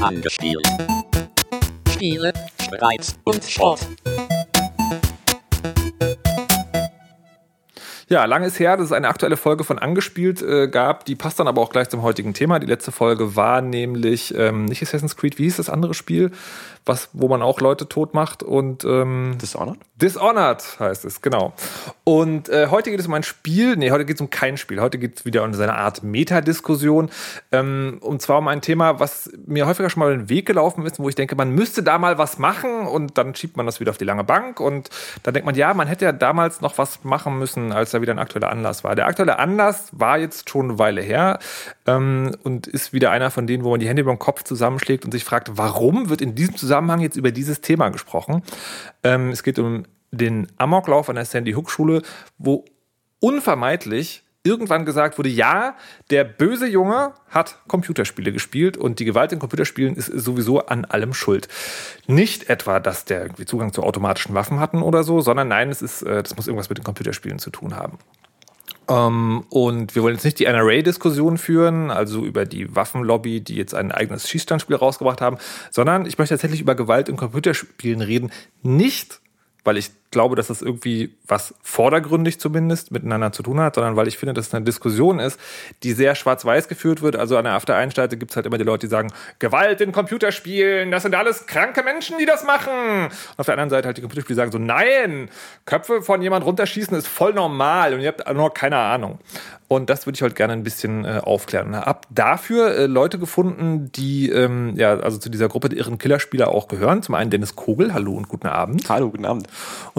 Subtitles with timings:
[0.00, 0.66] Angespielt.
[1.90, 3.86] Spiele, Spreiz und Sport.
[8.08, 11.04] Ja, lange ist her, dass es eine aktuelle Folge von Angespielt äh, gab.
[11.04, 12.58] Die passt dann aber auch gleich zum heutigen Thema.
[12.58, 16.32] Die letzte Folge war nämlich ähm, nicht Assassin's Creed, wie hieß das andere Spiel?
[16.86, 19.78] Was, wo man auch Leute tot macht und ähm, Dishonored?
[19.96, 21.52] Dishonored heißt es, genau.
[22.04, 24.80] Und äh, heute geht es um ein Spiel, nee, heute geht es um kein Spiel,
[24.80, 27.10] heute geht es wieder um seine Art Metadiskussion.
[27.52, 30.98] Ähm, und zwar um ein Thema, was mir häufiger schon mal den Weg gelaufen ist,
[30.98, 33.90] wo ich denke, man müsste da mal was machen und dann schiebt man das wieder
[33.90, 34.88] auf die lange Bank und
[35.22, 38.12] dann denkt man, ja, man hätte ja damals noch was machen müssen, als da wieder
[38.12, 38.96] ein aktueller Anlass war.
[38.96, 41.38] Der aktuelle Anlass war jetzt schon eine Weile her
[41.86, 45.04] ähm, und ist wieder einer von denen, wo man die Hände über den Kopf zusammenschlägt
[45.04, 48.44] und sich fragt, warum wird in diesem Zusammenhang Zusammenhang jetzt über dieses Thema gesprochen.
[49.02, 52.02] Ähm, es geht um den Amoklauf an der Sandy Hook Schule,
[52.38, 52.64] wo
[53.18, 55.74] unvermeidlich irgendwann gesagt wurde, ja,
[56.10, 61.12] der böse Junge hat Computerspiele gespielt und die Gewalt in Computerspielen ist sowieso an allem
[61.12, 61.48] schuld.
[62.06, 66.02] Nicht etwa, dass der Zugang zu automatischen Waffen hatten oder so, sondern nein, es ist,
[66.02, 67.98] äh, das muss irgendwas mit den Computerspielen zu tun haben.
[68.90, 73.74] Ähm, und wir wollen jetzt nicht die NRA-Diskussion führen, also über die Waffenlobby, die jetzt
[73.74, 75.38] ein eigenes Schießstandspiel rausgebracht haben,
[75.70, 78.32] sondern ich möchte tatsächlich über Gewalt in Computerspielen reden.
[78.62, 79.20] Nicht,
[79.62, 84.08] weil ich glaube, dass das irgendwie was vordergründig zumindest miteinander zu tun hat, sondern weil
[84.08, 85.38] ich finde, dass es eine Diskussion ist,
[85.82, 87.14] die sehr schwarz-weiß geführt wird.
[87.14, 89.12] Also an der, auf der einen Seite gibt es halt immer die Leute, die sagen,
[89.38, 93.04] Gewalt in Computerspielen, das sind alles kranke Menschen, die das machen.
[93.04, 95.30] Und auf der anderen Seite halt die Computerspiele, die sagen so, nein,
[95.64, 99.20] Köpfe von jemand runterschießen ist voll normal und ihr habt noch keine Ahnung.
[99.72, 101.76] Und das würde ich heute gerne ein bisschen äh, aufklären.
[101.76, 106.48] Habe dafür äh, Leute gefunden, die ähm, ja also zu dieser Gruppe der irren Killerspieler
[106.48, 107.04] auch gehören.
[107.04, 108.88] Zum einen Dennis Kogel, hallo und guten Abend.
[108.88, 109.46] Hallo, guten Abend.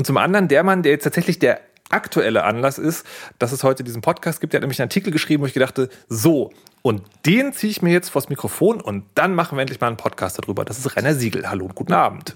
[0.05, 3.05] Zum anderen der Mann, der jetzt tatsächlich der aktuelle Anlass ist,
[3.39, 4.53] dass es heute diesen Podcast gibt.
[4.53, 7.91] Der hat nämlich einen Artikel geschrieben, wo ich gedachte, so, und den ziehe ich mir
[7.91, 10.65] jetzt vors Mikrofon und dann machen wir endlich mal einen Podcast darüber.
[10.65, 11.49] Das ist Renner Siegel.
[11.49, 12.35] Hallo und guten Abend.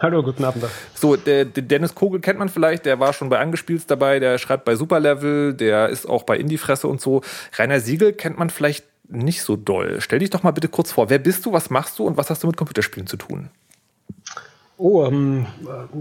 [0.00, 0.64] Hallo, guten Abend.
[0.94, 4.38] So, der, der, Dennis Kogel kennt man vielleicht, der war schon bei Angespielt dabei, der
[4.38, 7.22] schreibt bei Superlevel, der ist auch bei Indie-Fresse und so.
[7.56, 10.00] Rainer Siegel kennt man vielleicht nicht so doll.
[10.00, 12.30] Stell dich doch mal bitte kurz vor, wer bist du, was machst du und was
[12.30, 13.50] hast du mit Computerspielen zu tun?
[14.80, 15.44] Oh, ähm,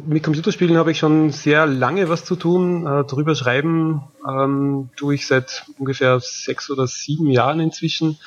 [0.05, 2.85] mit Computerspielen habe ich schon sehr lange was zu tun.
[2.85, 8.19] Äh, drüber schreiben ähm, tue ich seit ungefähr sechs oder sieben Jahren inzwischen.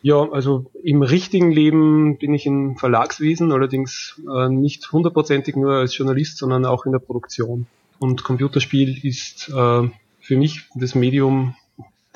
[0.00, 5.98] Ja, also im richtigen Leben bin ich im Verlagswesen, allerdings äh, nicht hundertprozentig nur als
[5.98, 7.66] Journalist, sondern auch in der Produktion.
[7.98, 9.88] Und Computerspiel ist äh,
[10.20, 11.56] für mich das Medium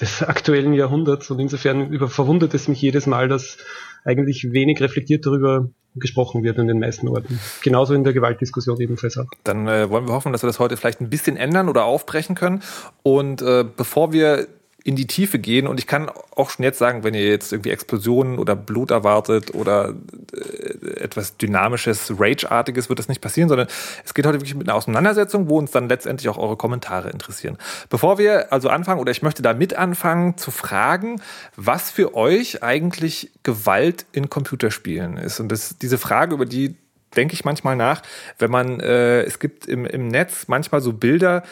[0.00, 3.58] des aktuellen Jahrhunderts und insofern über, verwundert es mich jedes Mal, dass
[4.04, 7.38] eigentlich wenig reflektiert darüber gesprochen wird in den meisten Orten.
[7.62, 9.26] Genauso in der Gewaltdiskussion ebenfalls auch.
[9.44, 12.34] Dann äh, wollen wir hoffen, dass wir das heute vielleicht ein bisschen ändern oder aufbrechen
[12.34, 12.62] können.
[13.02, 14.48] Und äh, bevor wir
[14.84, 15.66] in die Tiefe gehen.
[15.66, 19.54] Und ich kann auch schon jetzt sagen, wenn ihr jetzt irgendwie Explosionen oder Blut erwartet
[19.54, 19.94] oder
[20.34, 23.68] äh, etwas Dynamisches, Rage-artiges, wird das nicht passieren, sondern
[24.04, 27.58] es geht heute wirklich mit einer Auseinandersetzung, wo uns dann letztendlich auch eure Kommentare interessieren.
[27.90, 31.20] Bevor wir also anfangen, oder ich möchte da mit anfangen, zu fragen,
[31.56, 35.38] was für euch eigentlich Gewalt in Computerspielen ist.
[35.40, 36.76] Und das, diese Frage, über die
[37.16, 38.02] denke ich manchmal nach,
[38.38, 41.42] wenn man, äh, es gibt im, im Netz manchmal so Bilder,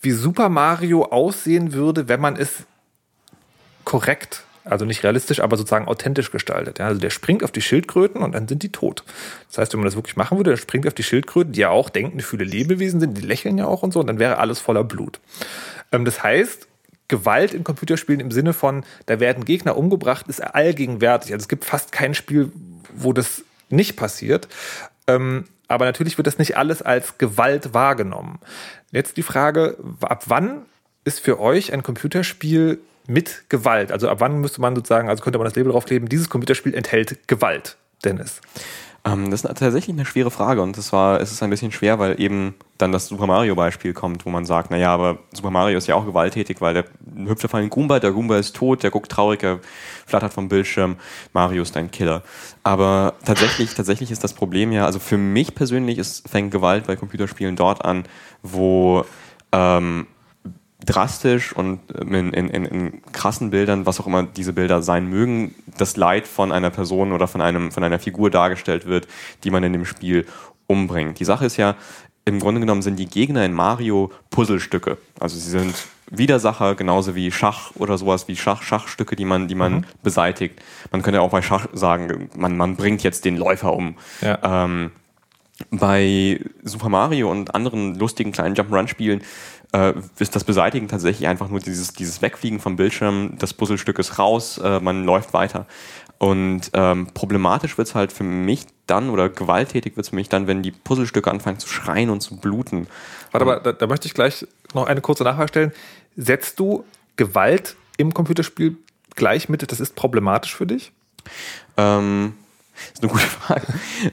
[0.00, 2.64] wie Super Mario aussehen würde, wenn man es
[3.84, 6.78] korrekt, also nicht realistisch, aber sozusagen authentisch gestaltet.
[6.78, 9.04] Ja, also der springt auf die Schildkröten und dann sind die tot.
[9.48, 11.70] Das heißt, wenn man das wirklich machen würde, der springt auf die Schildkröten, die ja
[11.70, 14.58] auch denkende, fühle Lebewesen sind, die lächeln ja auch und so, und dann wäre alles
[14.58, 15.20] voller Blut.
[15.92, 16.68] Ähm, das heißt,
[17.08, 21.32] Gewalt in Computerspielen im Sinne von, da werden Gegner umgebracht, ist allgegenwärtig.
[21.32, 22.52] Also es gibt fast kein Spiel,
[22.94, 24.48] wo das nicht passiert.
[25.06, 28.38] Ähm, aber natürlich wird das nicht alles als Gewalt wahrgenommen.
[28.92, 30.62] Jetzt die Frage, ab wann
[31.04, 33.92] ist für euch ein Computerspiel mit Gewalt?
[33.92, 37.28] Also ab wann müsste man sozusagen, also könnte man das Label draufkleben, dieses Computerspiel enthält
[37.28, 38.40] Gewalt, Dennis?
[39.02, 41.98] Ähm, das ist tatsächlich eine schwere Frage und das war, es ist ein bisschen schwer,
[41.98, 45.78] weil eben dann das Super Mario Beispiel kommt, wo man sagt, naja, aber Super Mario
[45.78, 46.84] ist ja auch gewalttätig, weil der
[47.26, 49.60] hüpft auf einen Goomba, der Goomba ist tot, der guckt traurig, er
[50.06, 50.96] flattert vom Bildschirm,
[51.32, 52.22] Mario ist ein Killer.
[52.62, 56.96] Aber tatsächlich, tatsächlich ist das Problem ja, also für mich persönlich ist, fängt Gewalt bei
[56.96, 58.04] Computerspielen dort an,
[58.42, 59.06] wo
[59.52, 60.06] ähm,
[60.84, 65.54] drastisch und in, in, in, in, krassen Bildern, was auch immer diese Bilder sein mögen,
[65.78, 69.06] das Leid von einer Person oder von, einem, von einer Figur dargestellt wird,
[69.44, 70.26] die man in dem Spiel
[70.66, 71.20] umbringt.
[71.20, 71.76] Die Sache ist ja,
[72.24, 74.98] im Grunde genommen sind die Gegner in Mario Puzzlestücke.
[75.18, 75.74] Also sie sind
[76.10, 79.84] Widersacher, genauso wie Schach oder sowas wie Schach, Schachstücke, die man, die man mhm.
[80.02, 80.60] beseitigt.
[80.90, 83.96] Man könnte auch bei Schach sagen, man, man bringt jetzt den Läufer um.
[84.20, 84.64] Ja.
[84.64, 84.92] Ähm,
[85.70, 89.22] bei Super Mario und anderen lustigen kleinen Jump'n'Run-Spielen
[89.72, 94.18] äh, ist das Beseitigen tatsächlich einfach nur dieses, dieses Wegfliegen vom Bildschirm, das Puzzlestück ist
[94.18, 95.66] raus, äh, man läuft weiter.
[96.18, 100.28] Und ähm, problematisch wird es halt für mich dann, oder gewalttätig wird es für mich
[100.28, 102.88] dann, wenn die Puzzlestücke anfangen zu schreien und zu bluten.
[103.32, 105.72] Warte, aber da, da möchte ich gleich noch eine kurze Nachfrage stellen.
[106.16, 106.84] Setzt du
[107.16, 108.76] Gewalt im Computerspiel
[109.14, 110.92] gleich mit, das ist problematisch für dich?
[111.76, 112.34] Ähm,
[112.92, 113.66] ist eine gute Frage.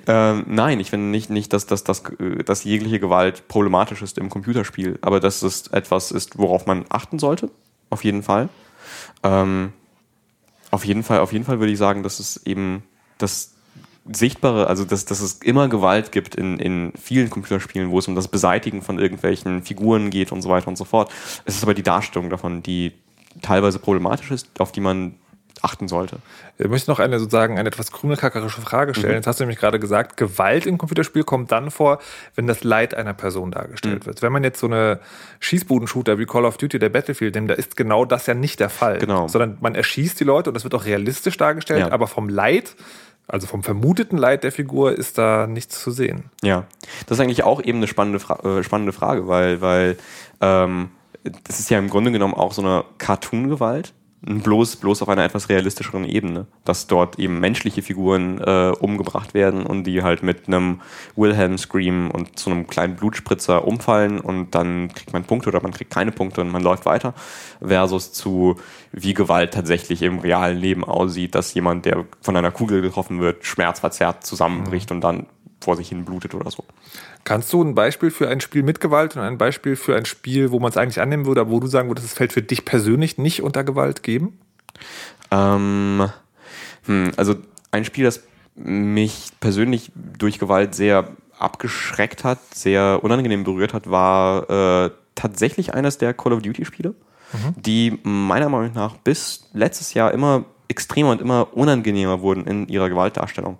[0.07, 2.03] ähm, nein, ich finde nicht, nicht dass, dass, dass,
[2.45, 7.19] dass jegliche Gewalt problematisch ist im Computerspiel, aber dass es etwas ist, worauf man achten
[7.19, 7.49] sollte.
[7.89, 8.49] Auf jeden Fall.
[9.23, 9.73] Ähm,
[10.71, 12.83] auf jeden Fall, auf jeden Fall würde ich sagen, dass es eben
[13.17, 13.53] das
[14.11, 18.15] Sichtbare, also dass, dass es immer Gewalt gibt in, in vielen Computerspielen, wo es um
[18.15, 21.11] das Beseitigen von irgendwelchen Figuren geht und so weiter und so fort.
[21.45, 22.93] Es ist aber die Darstellung davon, die
[23.41, 25.15] teilweise problematisch ist, auf die man
[25.63, 26.17] achten sollte.
[26.57, 29.13] Ich möchte noch eine sozusagen eine etwas krümelkackerische Frage stellen.
[29.13, 29.17] Mhm.
[29.17, 31.99] Jetzt hast du nämlich gerade gesagt, Gewalt im Computerspiel kommt dann vor,
[32.35, 34.05] wenn das Leid einer Person dargestellt mhm.
[34.05, 34.21] wird.
[34.21, 34.99] Wenn man jetzt so eine
[35.39, 38.69] Schießbudenshooter wie Call of Duty oder Battlefield nimmt, da ist genau das ja nicht der
[38.69, 38.99] Fall.
[38.99, 39.27] Genau.
[39.27, 41.91] Sondern man erschießt die Leute und das wird auch realistisch dargestellt, ja.
[41.91, 42.75] aber vom Leid
[43.29, 46.29] also vom vermuteten Leid der Figur ist da nichts zu sehen.
[46.43, 46.63] Ja,
[47.07, 49.97] das ist eigentlich auch eben eine spannende, Fra äh, spannende Frage, weil, weil
[50.39, 50.91] ähm,
[51.43, 55.47] das ist ja im Grunde genommen auch so eine Cartoon-Gewalt bloß, bloß auf einer etwas
[55.47, 60.81] realistischeren Ebene, dass dort eben menschliche Figuren äh, umgebracht werden und die halt mit einem
[61.15, 65.71] Wilhelm Scream und zu einem kleinen Blutspritzer umfallen und dann kriegt man Punkte oder man
[65.71, 67.13] kriegt keine Punkte und man läuft weiter,
[67.61, 68.55] versus zu
[68.91, 73.45] wie Gewalt tatsächlich im realen Leben aussieht, dass jemand, der von einer Kugel getroffen wird,
[73.45, 74.95] schmerzverzerrt zusammenbricht mhm.
[74.95, 75.25] und dann
[75.59, 76.63] vor sich hin blutet oder so.
[77.23, 80.51] Kannst du ein Beispiel für ein Spiel mit Gewalt und ein Beispiel für ein Spiel,
[80.51, 82.65] wo man es eigentlich annehmen würde, aber wo du sagen würdest, es fällt für dich
[82.65, 84.39] persönlich nicht unter Gewalt geben?
[85.31, 86.09] Ähm,
[86.85, 87.35] hm, also
[87.71, 88.23] ein Spiel, das
[88.55, 95.97] mich persönlich durch Gewalt sehr abgeschreckt hat, sehr unangenehm berührt hat, war äh, tatsächlich eines
[95.97, 96.95] der Call of Duty Spiele,
[97.33, 97.61] mhm.
[97.61, 102.89] die meiner Meinung nach bis letztes Jahr immer extremer und immer unangenehmer wurden in ihrer
[102.89, 103.57] Gewaltdarstellung.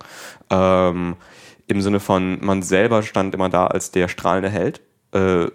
[0.50, 1.16] Ähm,
[1.68, 4.80] im Sinne von, man selber stand immer da als der strahlende Held,
[5.12, 5.46] äh,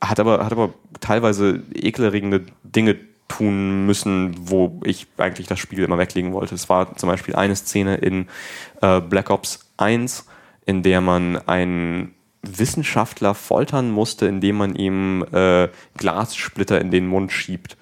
[0.00, 2.96] hat, aber, hat aber teilweise ekelerregende Dinge
[3.28, 6.54] tun müssen, wo ich eigentlich das Spiel immer weglegen wollte.
[6.54, 8.28] Es war zum Beispiel eine Szene in
[8.82, 10.26] äh, Black Ops 1,
[10.66, 17.32] in der man einen Wissenschaftler foltern musste, indem man ihm äh, Glassplitter in den Mund
[17.32, 17.78] schiebt.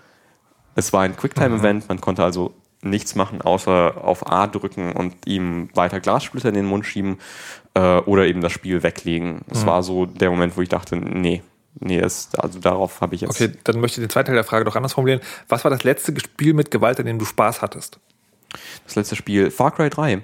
[0.74, 5.68] Es war ein Quicktime-Event, man konnte also nichts machen, außer auf A drücken und ihm
[5.74, 7.18] weiter Glassplitter in den Mund schieben
[7.74, 9.42] äh, oder eben das Spiel weglegen.
[9.48, 9.66] Das mhm.
[9.66, 11.42] war so der Moment, wo ich dachte, nee,
[11.80, 13.30] nee, das, also darauf habe ich jetzt.
[13.30, 15.20] Okay, dann möchte ich den zweiten Teil der Frage doch anders formulieren.
[15.48, 17.98] Was war das letzte Spiel mit Gewalt, an dem du Spaß hattest?
[18.84, 20.22] Das letzte Spiel Far Cry 3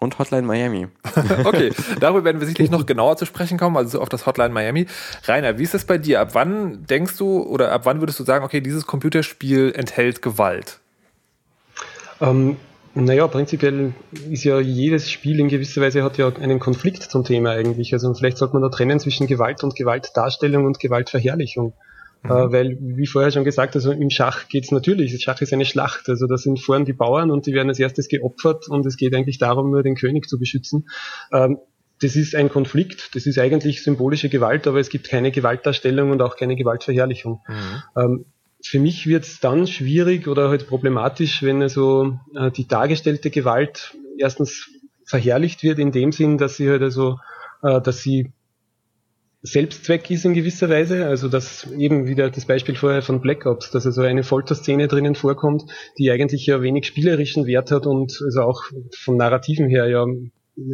[0.00, 0.88] und Hotline Miami.
[1.44, 4.86] okay, darüber werden wir sicherlich noch genauer zu sprechen kommen, also auf das Hotline Miami.
[5.24, 6.20] Rainer, wie ist das bei dir?
[6.20, 10.80] Ab wann denkst du oder ab wann würdest du sagen, okay, dieses Computerspiel enthält Gewalt?
[12.20, 12.56] Ähm,
[12.94, 13.92] naja, prinzipiell
[14.30, 17.92] ist ja jedes Spiel in gewisser Weise hat ja einen Konflikt zum Thema eigentlich.
[17.92, 21.74] Also vielleicht sollte man da trennen zwischen Gewalt und Gewaltdarstellung und Gewaltverherrlichung.
[22.22, 22.30] Mhm.
[22.30, 26.08] Äh, weil, wie vorher schon gesagt, also im Schach geht's natürlich, Schach ist eine Schlacht.
[26.08, 29.14] Also da sind vorn die Bauern und die werden als erstes geopfert und es geht
[29.14, 30.88] eigentlich darum, nur den König zu beschützen.
[31.32, 31.58] Ähm,
[32.00, 36.22] das ist ein Konflikt, das ist eigentlich symbolische Gewalt, aber es gibt keine Gewaltdarstellung und
[36.22, 37.40] auch keine Gewaltverherrlichung.
[37.46, 37.82] Mhm.
[37.96, 38.24] Ähm,
[38.66, 43.94] für mich wird es dann schwierig oder halt problematisch, wenn also äh, die dargestellte Gewalt
[44.18, 44.70] erstens
[45.04, 47.18] verherrlicht wird in dem Sinn, dass sie halt also,
[47.62, 48.32] äh, dass sie
[49.42, 53.70] Selbstzweck ist in gewisser Weise, also dass eben wieder das Beispiel vorher von Black Ops,
[53.70, 55.64] dass also eine Folterszene drinnen vorkommt,
[55.98, 58.62] die eigentlich ja wenig spielerischen Wert hat und also auch
[58.98, 60.06] vom Narrativen her ja,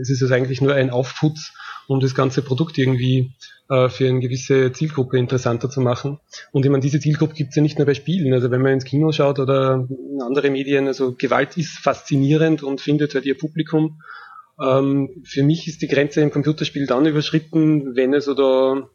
[0.00, 1.52] es ist also eigentlich nur ein Aufputz,
[1.88, 3.32] um das ganze Produkt irgendwie
[3.68, 6.18] äh, für eine gewisse Zielgruppe interessanter zu machen.
[6.52, 8.32] Und ich meine, diese Zielgruppe gibt es ja nicht nur bei Spielen.
[8.32, 12.80] Also wenn man ins Kino schaut oder in andere Medien, also Gewalt ist faszinierend und
[12.80, 14.00] findet halt ihr Publikum.
[14.60, 18.90] Ähm, für mich ist die Grenze im Computerspiel dann überschritten, wenn es oder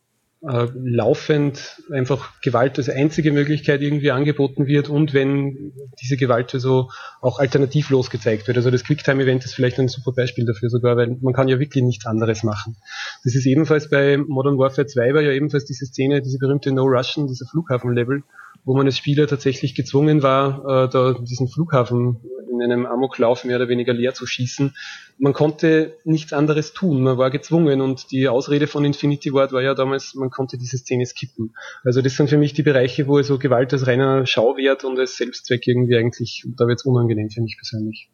[0.47, 6.89] äh, laufend einfach Gewalt als einzige Möglichkeit irgendwie angeboten wird und wenn diese Gewalt also
[7.21, 8.57] auch alternativlos gezeigt wird.
[8.57, 11.83] Also das Quicktime-Event ist vielleicht ein super Beispiel dafür sogar, weil man kann ja wirklich
[11.83, 12.77] nichts anderes machen.
[13.23, 16.83] Das ist ebenfalls bei Modern Warfare 2 war ja ebenfalls diese Szene, diese berühmte No
[16.83, 18.23] Russian, dieser Flughafen-Level,
[18.63, 22.19] wo man als Spieler tatsächlich gezwungen war, äh, da diesen Flughafen
[22.55, 24.75] in einem Amoklauf mehr oder weniger leer zu schießen.
[25.17, 29.61] Man konnte nichts anderes tun, man war gezwungen und die Ausrede von Infinity Ward war
[29.61, 31.55] ja damals, man konnte diese Szene skippen.
[31.83, 35.15] Also das sind für mich die Bereiche, wo so Gewalt als reiner Schauwert und als
[35.15, 38.09] Selbstzweck irgendwie eigentlich, da wird es unangenehm für mich persönlich.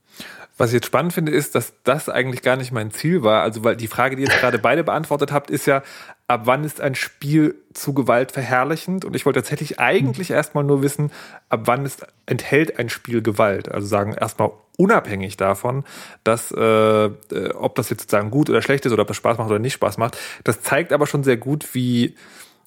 [0.57, 3.41] Was ich jetzt spannend finde, ist, dass das eigentlich gar nicht mein Ziel war.
[3.41, 5.81] Also, weil die Frage, die ihr jetzt gerade beide beantwortet habt, ist ja,
[6.27, 9.05] ab wann ist ein Spiel zu Gewalt verherrlichend?
[9.05, 11.11] Und ich wollte tatsächlich eigentlich erstmal nur wissen,
[11.49, 13.71] ab wann ist, enthält ein Spiel Gewalt?
[13.71, 15.83] Also sagen erstmal unabhängig davon,
[16.23, 17.09] dass äh, äh,
[17.53, 19.73] ob das jetzt sozusagen gut oder schlecht ist oder ob das Spaß macht oder nicht
[19.73, 20.17] Spaß macht.
[20.43, 22.15] Das zeigt aber schon sehr gut, wie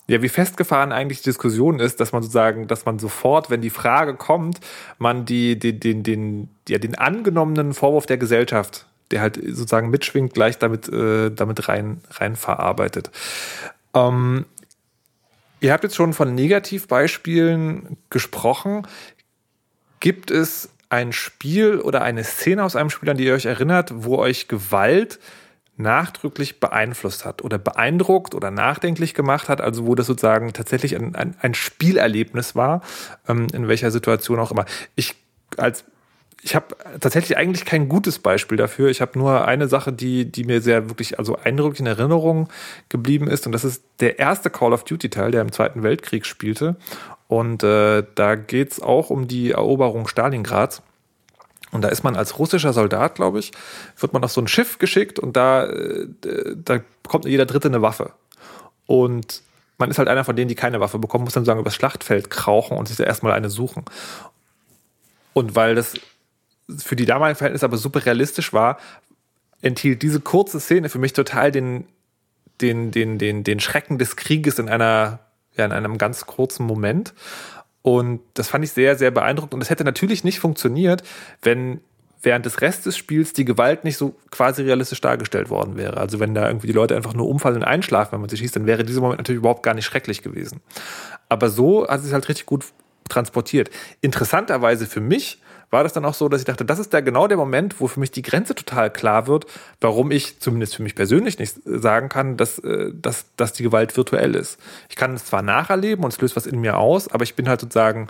[0.07, 3.71] ja, wie festgefahren eigentlich die Diskussion ist, dass man sozusagen, dass man sofort, wenn die
[3.71, 4.61] Frage kommt,
[4.99, 10.35] man die, die, den, den, ja, den angenommenen Vorwurf der Gesellschaft, der halt sozusagen mitschwingt,
[10.35, 13.11] gleich damit, äh, damit rein, rein verarbeitet.
[13.95, 14.45] Ähm,
[15.61, 18.87] ihr habt jetzt schon von Negativbeispielen gesprochen.
[20.01, 23.91] Gibt es ein Spiel oder eine Szene aus einem Spiel, an die ihr euch erinnert,
[23.93, 25.19] wo euch Gewalt
[25.77, 31.17] nachdrücklich beeinflusst hat oder beeindruckt oder nachdenklich gemacht hat, also wo das sozusagen tatsächlich ein,
[31.17, 32.81] ein, ein Spielerlebnis war,
[33.27, 34.67] ähm, in welcher Situation auch immer.
[34.95, 35.17] Ich
[35.57, 35.85] als
[36.43, 38.91] ich habe tatsächlich eigentlich kein gutes Beispiel dafür.
[38.91, 42.51] Ich habe nur eine Sache, die, die mir sehr wirklich also eindrücklich in Erinnerung
[42.91, 43.47] geblieben ist.
[43.47, 46.77] Und das ist der erste Call of Duty-Teil, der im Zweiten Weltkrieg spielte.
[47.29, 50.83] Und äh, da geht's auch um die Eroberung Stalingrads.
[51.75, 53.51] Und da ist man als russischer Soldat, glaube ich,
[53.99, 56.07] wird man auf so ein Schiff geschickt und da, äh,
[56.55, 58.13] da bekommt jeder Dritte eine Waffe.
[58.87, 59.43] Und
[59.77, 62.31] man ist halt einer von denen, die keine Waffe bekommen, muss dann sagen, übers Schlachtfeld
[62.31, 63.85] krauchen und sich da erstmal eine suchen.
[65.33, 65.95] Und weil das
[66.79, 68.79] für die damaligen Verhältnisse aber super realistisch war,
[69.61, 71.89] enthielt diese kurze Szene für mich total den,
[72.61, 75.19] den, den, den, den Schrecken des Krieges in einer,
[75.57, 77.15] ja, in einem ganz kurzen Moment.
[77.87, 79.53] Und das fand ich sehr, sehr beeindruckend.
[79.53, 81.03] Und es hätte natürlich nicht funktioniert,
[81.43, 81.83] wenn
[82.23, 85.99] während des Restes des Spiels die Gewalt nicht so quasi realistisch dargestellt worden wäre.
[85.99, 88.57] Also wenn da irgendwie die Leute einfach nur umfallen und einschlafen, wenn man sie schießt,
[88.57, 90.63] dann wäre dieser Moment natürlich überhaupt gar nicht schrecklich gewesen.
[91.29, 92.65] Aber so hat es halt richtig gut
[93.11, 93.69] transportiert.
[94.01, 95.43] Interessanterweise für mich
[95.75, 97.89] war das dann auch so, dass ich dachte, das ist da genau der Moment, wo
[97.89, 99.47] für mich die Grenze total klar wird,
[99.81, 103.97] warum ich zumindest für mich persönlich nicht sagen kann, dass, äh, dass, dass die Gewalt
[103.97, 104.59] virtuell ist.
[104.89, 107.49] Ich kann es zwar nacherleben und es löst was in mir aus, aber ich bin
[107.49, 108.07] halt sozusagen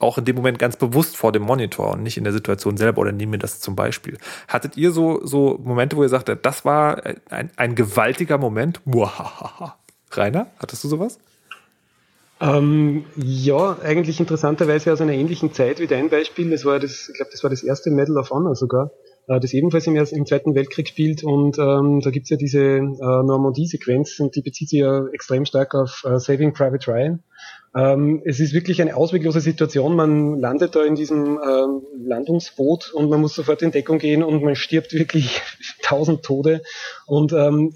[0.00, 3.00] auch in dem Moment ganz bewusst vor dem Monitor und nicht in der Situation selber
[3.00, 4.18] oder nehme mir das zum Beispiel.
[4.48, 8.80] Hattet ihr so, so Momente, wo ihr sagtet, das war ein, ein gewaltiger Moment?
[8.84, 9.76] Muahaha.
[10.10, 11.18] Rainer, hattest du sowas?
[12.40, 16.50] Ähm, ja, eigentlich interessanterweise aus einer ähnlichen Zeit wie dein Beispiel.
[16.50, 18.92] Das war das, ich glaube, das war das erste Medal of Honor sogar,
[19.26, 21.24] äh, das ebenfalls im, im Zweiten Weltkrieg spielt.
[21.24, 25.74] Und ähm, da gibt's ja diese äh, Normandie-Sequenz und die bezieht sich ja extrem stark
[25.74, 27.24] auf äh, Saving Private Ryan.
[27.74, 29.96] Ähm, es ist wirklich eine ausweglose Situation.
[29.96, 34.44] Man landet da in diesem ähm, Landungsboot und man muss sofort in Deckung gehen und
[34.44, 35.42] man stirbt wirklich
[35.82, 36.62] tausend Tode.
[37.06, 37.74] Und ähm,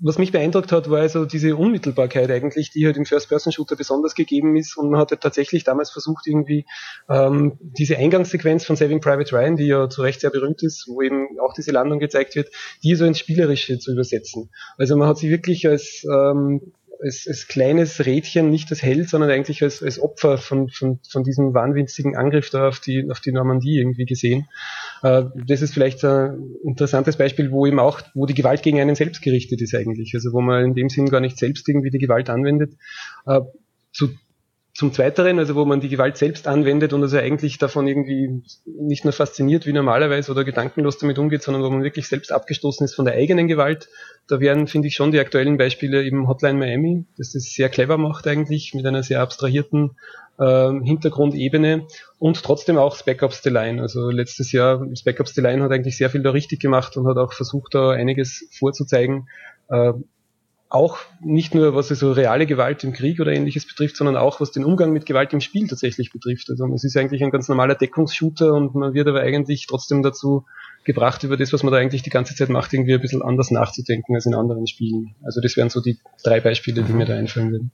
[0.00, 4.56] was mich beeindruckt hat, war also diese Unmittelbarkeit eigentlich, die halt im First-Person-Shooter besonders gegeben
[4.56, 4.76] ist.
[4.76, 6.66] Und man hatte tatsächlich damals versucht, irgendwie
[7.08, 11.02] ähm, diese Eingangssequenz von Saving Private Ryan, die ja zu Recht sehr berühmt ist, wo
[11.02, 12.50] eben auch diese Landung gezeigt wird,
[12.82, 14.50] die so ins Spielerische zu übersetzen.
[14.78, 19.30] Also man hat sie wirklich als ähm, als, als kleines Rädchen, nicht als Held, sondern
[19.30, 23.32] eigentlich als, als Opfer von, von, von diesem wahnwitzigen Angriff da auf die, auf die
[23.32, 24.46] Normandie irgendwie gesehen.
[25.02, 28.94] Äh, das ist vielleicht ein interessantes Beispiel, wo eben auch, wo die Gewalt gegen einen
[28.94, 30.12] selbst gerichtet ist eigentlich.
[30.14, 32.74] Also wo man in dem Sinn gar nicht selbst irgendwie die Gewalt anwendet.
[33.26, 33.40] Äh,
[33.92, 34.10] zu
[34.76, 39.04] zum Zweiteren, also wo man die Gewalt selbst anwendet und also eigentlich davon irgendwie nicht
[39.04, 42.94] nur fasziniert wie normalerweise oder gedankenlos damit umgeht, sondern wo man wirklich selbst abgestoßen ist
[42.94, 43.88] von der eigenen Gewalt.
[44.28, 47.96] Da wären, finde ich, schon die aktuellen Beispiele eben Hotline Miami, das das sehr clever
[47.96, 49.92] macht eigentlich, mit einer sehr abstrahierten
[50.38, 51.86] äh, Hintergrundebene
[52.18, 53.80] und trotzdem auch Spec Ops The Line.
[53.80, 57.06] Also letztes Jahr, Spec Ops The Line hat eigentlich sehr viel da richtig gemacht und
[57.06, 59.26] hat auch versucht, da einiges vorzuzeigen.
[59.70, 59.94] Äh,
[60.68, 64.50] auch nicht nur was so reale Gewalt im Krieg oder ähnliches betrifft, sondern auch was
[64.50, 66.50] den Umgang mit Gewalt im Spiel tatsächlich betrifft.
[66.50, 70.44] Also es ist eigentlich ein ganz normaler Deckungsshooter und man wird aber eigentlich trotzdem dazu
[70.84, 73.50] gebracht, über das, was man da eigentlich die ganze Zeit macht, irgendwie ein bisschen anders
[73.50, 75.14] nachzudenken als in anderen Spielen.
[75.24, 77.70] Also das wären so die drei Beispiele, die mir da einfallen würden.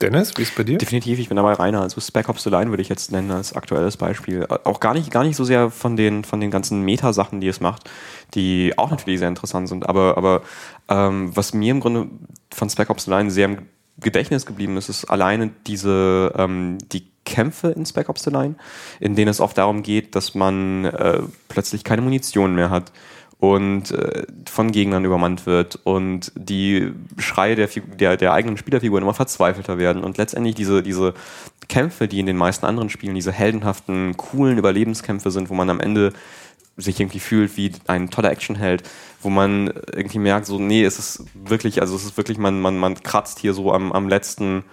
[0.00, 0.78] Dennis, wie ist bei dir?
[0.78, 1.82] Definitiv, ich bin dabei Rainer.
[1.82, 4.46] Also Spec Ops The Line würde ich jetzt nennen als aktuelles Beispiel.
[4.64, 7.60] Auch gar nicht, gar nicht so sehr von den, von den ganzen Meta-Sachen, die es
[7.60, 7.90] macht,
[8.34, 9.86] die auch natürlich sehr interessant sind.
[9.88, 10.42] Aber, aber
[10.88, 12.08] ähm, was mir im Grunde
[12.50, 13.58] von Spec Ops The Line sehr im
[13.98, 18.54] Gedächtnis geblieben ist, ist alleine diese, ähm, die Kämpfe in Spec Ops The Line,
[19.00, 22.90] in denen es oft darum geht, dass man äh, plötzlich keine Munition mehr hat
[23.40, 27.68] und äh, von Gegnern übermannt wird und die Schreie der,
[27.98, 31.14] der, der eigenen Spielerfiguren immer verzweifelter werden und letztendlich diese, diese
[31.68, 35.80] Kämpfe, die in den meisten anderen Spielen diese heldenhaften, coolen Überlebenskämpfe sind, wo man am
[35.80, 36.12] Ende
[36.76, 38.82] sich irgendwie fühlt wie ein toller Actionheld,
[39.22, 42.76] wo man irgendwie merkt, so, nee, es ist wirklich, also es ist wirklich, man, man,
[42.76, 44.64] man kratzt hier so am, am letzten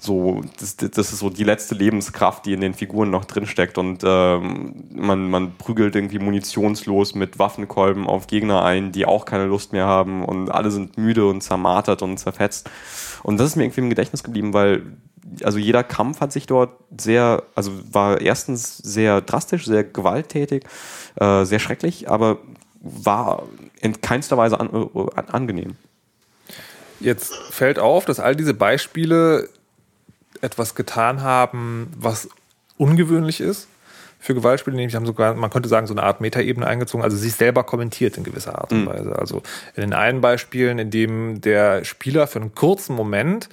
[0.00, 4.04] so, das, das ist so die letzte Lebenskraft, die in den Figuren noch drinsteckt und
[4.06, 9.72] ähm, man, man prügelt irgendwie munitionslos mit Waffenkolben auf Gegner ein, die auch keine Lust
[9.72, 12.70] mehr haben und alle sind müde und zermartert und zerfetzt.
[13.24, 14.82] Und das ist mir irgendwie im Gedächtnis geblieben, weil
[15.42, 20.64] also jeder Kampf hat sich dort sehr, also war erstens sehr drastisch, sehr gewalttätig,
[21.16, 22.38] äh, sehr schrecklich, aber
[22.80, 23.42] war
[23.80, 25.76] in keinster Weise an, äh, angenehm.
[27.00, 29.48] Jetzt fällt auf, dass all diese Beispiele
[30.42, 32.28] etwas getan haben, was
[32.76, 33.68] ungewöhnlich ist
[34.20, 37.34] für Gewaltspiele, nämlich haben sogar, man könnte sagen, so eine Art Metaebene eingezogen, also sich
[37.34, 38.86] selber kommentiert in gewisser Art und mhm.
[38.86, 39.16] Weise.
[39.16, 39.42] Also
[39.76, 43.48] in den einen Beispielen, in dem der Spieler für einen kurzen Moment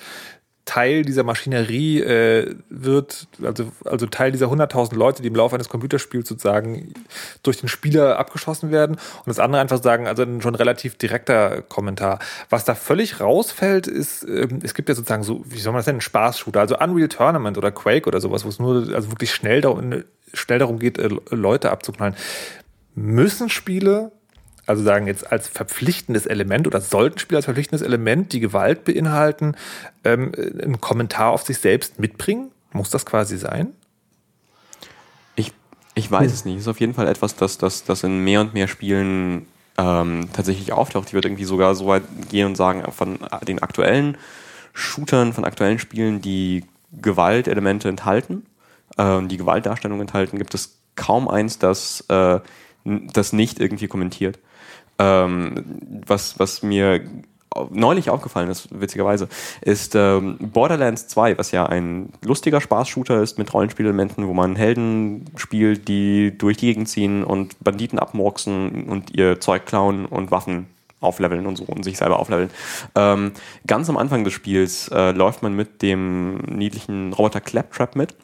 [0.65, 5.69] Teil dieser Maschinerie äh, wird, also, also Teil dieser 100.000 Leute, die im Laufe eines
[5.69, 6.93] Computerspiels sozusagen
[7.43, 8.95] durch den Spieler abgeschossen werden.
[8.95, 12.17] Und das andere einfach sagen, also ein schon relativ direkter Kommentar.
[12.49, 15.87] Was da völlig rausfällt, ist, äh, es gibt ja sozusagen so, wie soll man das
[15.87, 19.61] nennen, Spaßshooter, also Unreal Tournament oder Quake oder sowas, wo es nur also wirklich schnell
[19.61, 20.03] darum,
[20.33, 22.15] schnell darum geht, äh, Leute abzuknallen.
[22.95, 24.11] Müssen Spiele
[24.65, 29.55] also sagen jetzt als verpflichtendes Element oder sollten Spiele als verpflichtendes Element, die Gewalt beinhalten,
[30.03, 32.51] ähm, einen Kommentar auf sich selbst mitbringen?
[32.71, 33.73] Muss das quasi sein?
[35.35, 35.53] Ich,
[35.93, 36.33] ich weiß hm.
[36.33, 36.55] es nicht.
[36.55, 40.29] Es ist auf jeden Fall etwas, das, das, das in mehr und mehr Spielen ähm,
[40.33, 41.07] tatsächlich auftaucht.
[41.07, 44.17] Ich würde irgendwie sogar so weit gehen und sagen, von den aktuellen
[44.73, 48.45] Shootern, von aktuellen Spielen, die Gewaltelemente enthalten,
[48.97, 52.39] äh, die Gewaltdarstellung enthalten, gibt es kaum eins, das, äh,
[52.83, 54.39] das nicht irgendwie kommentiert.
[54.97, 57.01] Ähm, was, was mir
[57.69, 59.27] neulich aufgefallen ist, witzigerweise,
[59.61, 65.25] ist ähm, Borderlands 2, was ja ein lustiger Spaß-Shooter ist mit Rollenspielelementen, wo man Helden
[65.37, 70.67] spielt, die durch die Gegend ziehen und Banditen abmurksen und ihr Zeug klauen und Waffen
[71.01, 72.49] aufleveln und so und sich selber aufleveln.
[72.95, 73.31] Ähm,
[73.67, 78.15] ganz am Anfang des Spiels äh, läuft man mit dem niedlichen Roboter Claptrap mit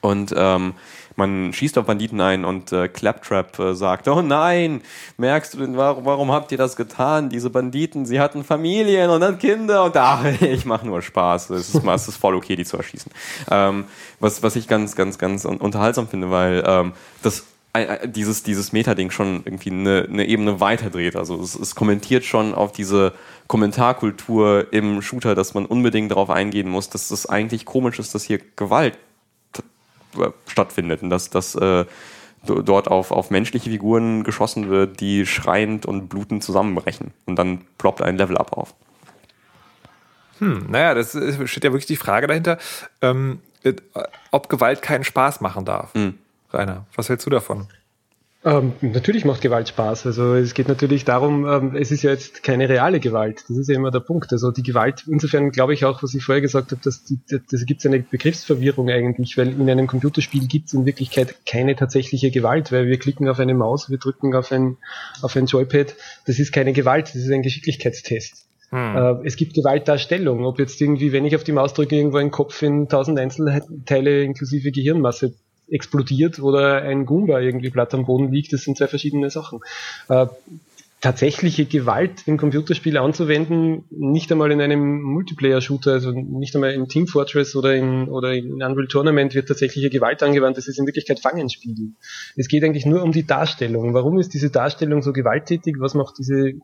[0.00, 0.74] und ähm,
[1.16, 4.80] man schießt auf Banditen ein und äh, Claptrap äh, sagt, oh nein,
[5.16, 7.28] merkst du denn, warum, warum habt ihr das getan?
[7.28, 11.50] Diese Banditen, sie hatten Familien und dann Kinder und ach, ich mache nur Spaß.
[11.50, 13.12] Es ist, es ist voll okay, die zu erschießen.
[13.50, 13.84] Ähm,
[14.20, 16.92] was, was ich ganz, ganz, ganz unterhaltsam finde, weil ähm,
[17.22, 17.44] das
[18.04, 21.16] dieses, dieses Meta-Ding schon irgendwie eine, eine Ebene weiterdreht.
[21.16, 23.14] Also es, es kommentiert schon auf diese
[23.48, 28.22] Kommentarkultur im Shooter, dass man unbedingt darauf eingehen muss, dass es eigentlich komisch ist, dass
[28.22, 28.96] hier Gewalt
[30.46, 31.84] stattfindet und dass das äh,
[32.46, 37.12] dort auf, auf menschliche Figuren geschossen wird, die schreiend und blutend zusammenbrechen.
[37.26, 38.74] Und dann ploppt ein Level-Up auf.
[40.38, 42.58] Hm, naja, das steht ja wirklich die Frage dahinter,
[43.00, 43.40] ähm,
[44.30, 45.94] ob Gewalt keinen Spaß machen darf.
[45.94, 46.18] Hm.
[46.52, 47.68] Rainer, was hältst du davon?
[48.46, 50.04] Ähm, natürlich macht Gewalt Spaß.
[50.04, 53.42] Also es geht natürlich darum, ähm, es ist ja jetzt keine reale Gewalt.
[53.48, 54.30] Das ist ja immer der Punkt.
[54.32, 57.64] Also die Gewalt, insofern glaube ich auch, was ich vorher gesagt habe, dass die, das
[57.64, 62.70] gibt eine Begriffsverwirrung eigentlich, weil in einem Computerspiel gibt es in Wirklichkeit keine tatsächliche Gewalt,
[62.70, 64.76] weil wir klicken auf eine Maus, wir drücken auf ein,
[65.22, 65.94] auf ein Joypad.
[66.26, 68.44] Das ist keine Gewalt, das ist ein Geschicklichkeitstest.
[68.68, 68.96] Hm.
[68.96, 70.44] Äh, es gibt Gewaltdarstellung.
[70.44, 74.22] Ob jetzt irgendwie, wenn ich auf die Maus drücke, irgendwo ein Kopf in tausend Einzelteile
[74.22, 75.32] inklusive Gehirnmasse
[75.74, 79.60] explodiert oder ein Goomba irgendwie platt am Boden liegt, das sind zwei verschiedene Sachen.
[80.08, 80.26] Äh,
[81.04, 87.06] tatsächliche Gewalt im Computerspiel anzuwenden, nicht einmal in einem Multiplayer-Shooter, also nicht einmal in Team
[87.06, 91.20] Fortress oder in, oder in Unreal Tournament wird tatsächliche Gewalt angewandt, das ist in Wirklichkeit
[91.20, 91.92] Fangenspiel.
[92.36, 93.92] Es geht eigentlich nur um die Darstellung.
[93.92, 95.76] Warum ist diese Darstellung so gewalttätig?
[95.78, 96.54] Was macht diese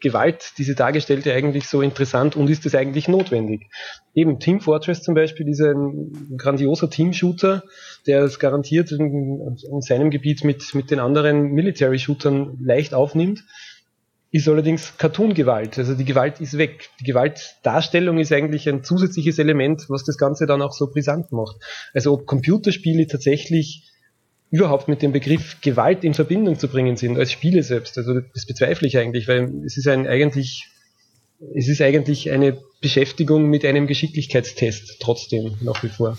[0.00, 3.68] Gewalt, diese dargestellte eigentlich so interessant und ist es eigentlich notwendig?
[4.16, 7.62] Eben Team Fortress zum Beispiel ist ein grandioser Team-Shooter,
[8.08, 13.44] der es garantiert in, in seinem Gebiet mit, mit den anderen Military-Shootern leicht aufnimmt
[14.36, 15.78] ist allerdings Cartoon-Gewalt.
[15.78, 16.90] Also die Gewalt ist weg.
[17.00, 21.56] Die Gewaltdarstellung ist eigentlich ein zusätzliches Element, was das Ganze dann auch so brisant macht.
[21.94, 23.90] Also ob Computerspiele tatsächlich
[24.50, 27.98] überhaupt mit dem Begriff Gewalt in Verbindung zu bringen sind, als Spiele selbst.
[27.98, 30.68] Also das bezweifle ich eigentlich, weil es ist ein eigentlich,
[31.54, 36.16] es ist eigentlich eine Beschäftigung mit einem Geschicklichkeitstest trotzdem nach wie vor.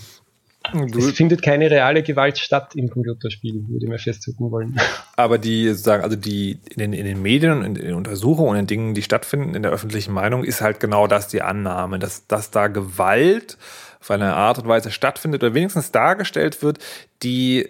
[0.72, 4.78] Es findet keine reale Gewalt statt im Computerspiel, würde ich mal festhalten wollen.
[5.16, 8.62] Aber die sagen, also die in den, in den Medien, in den Untersuchungen und in
[8.62, 12.26] den Dingen, die stattfinden in der öffentlichen Meinung, ist halt genau das die Annahme, dass,
[12.26, 13.56] dass da Gewalt
[14.00, 16.78] auf eine Art und Weise stattfindet oder wenigstens dargestellt wird,
[17.22, 17.68] die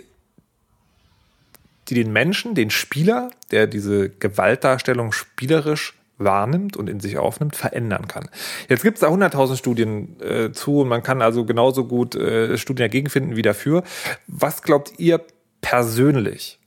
[1.88, 8.08] die den Menschen, den Spieler, der diese Gewaltdarstellung spielerisch wahrnimmt und in sich aufnimmt, verändern
[8.08, 8.28] kann.
[8.68, 12.58] Jetzt gibt es da 100.000 Studien äh, zu und man kann also genauso gut äh,
[12.58, 13.84] Studien dagegen finden wie dafür.
[14.26, 15.20] Was glaubt ihr
[15.60, 16.58] persönlich?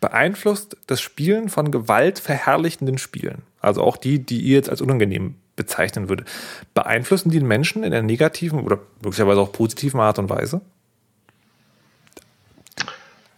[0.00, 6.08] Beeinflusst das Spielen von gewaltverherrlichenden Spielen, also auch die, die ihr jetzt als unangenehm bezeichnen
[6.08, 6.24] würde.
[6.72, 10.62] Beeinflussen die den Menschen in der negativen oder möglicherweise auch positiven Art und Weise?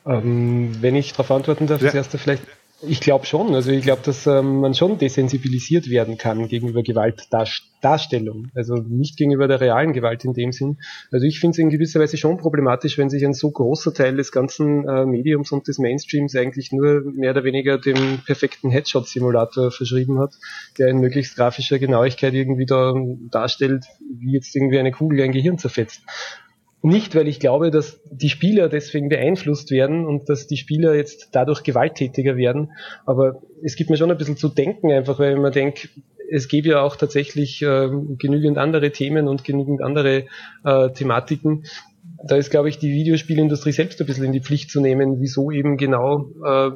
[0.07, 1.87] Ähm, wenn ich darauf antworten darf, ja.
[1.87, 2.45] das erste vielleicht
[2.87, 3.55] ich glaube schon.
[3.55, 8.49] Also ich glaube, dass ähm, man schon desensibilisiert werden kann gegenüber Gewaltdarstellung.
[8.55, 10.79] Also nicht gegenüber der realen Gewalt in dem Sinn.
[11.11, 14.17] Also ich finde es in gewisser Weise schon problematisch, wenn sich ein so großer Teil
[14.17, 19.71] des ganzen äh, Mediums und des Mainstreams eigentlich nur mehr oder weniger dem perfekten Headshot-Simulator
[19.71, 20.35] verschrieben hat,
[20.79, 22.95] der in möglichst grafischer Genauigkeit irgendwie da
[23.31, 23.85] darstellt,
[24.19, 26.03] wie jetzt irgendwie eine Kugel ein Gehirn zerfetzt.
[26.85, 31.29] Nicht, weil ich glaube, dass die Spieler deswegen beeinflusst werden und dass die Spieler jetzt
[31.31, 32.73] dadurch gewalttätiger werden,
[33.07, 35.91] aber es gibt mir schon ein bisschen zu denken, einfach weil man denkt,
[36.29, 40.25] es gäbe ja auch tatsächlich äh, genügend andere Themen und genügend andere
[40.65, 41.65] äh, Thematiken.
[42.27, 45.51] Da ist, glaube ich, die Videospielindustrie selbst ein bisschen in die Pflicht zu nehmen, wieso
[45.51, 46.71] eben genau äh,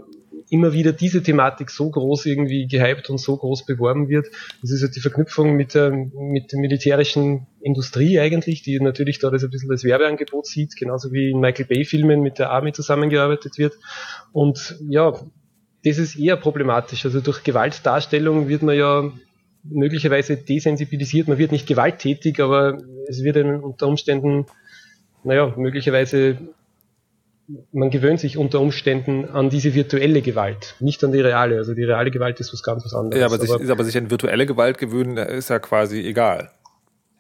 [0.49, 4.27] immer wieder diese Thematik so groß irgendwie gehypt und so groß beworben wird.
[4.63, 9.31] Das ist ja die Verknüpfung mit der, mit der militärischen Industrie eigentlich, die natürlich da
[9.31, 12.73] das ein bisschen als Werbeangebot sieht, genauso wie in Michael Bay Filmen mit der Army
[12.73, 13.75] zusammengearbeitet wird.
[14.33, 15.15] Und ja,
[15.85, 17.05] das ist eher problematisch.
[17.05, 19.13] Also durch Gewaltdarstellung wird man ja
[19.65, 21.29] möglicherweise desensibilisiert.
[21.29, 22.79] Man wird nicht gewalttätig, aber
[23.09, 24.47] es wird unter Umständen,
[25.25, 26.39] naja, möglicherweise
[27.73, 31.59] man gewöhnt sich unter Umständen an diese virtuelle Gewalt, nicht an die reale.
[31.59, 33.21] Also die reale Gewalt ist was ganz was anderes.
[33.21, 36.51] Ja, aber, sich, aber sich an virtuelle Gewalt gewöhnen, ist ja quasi egal.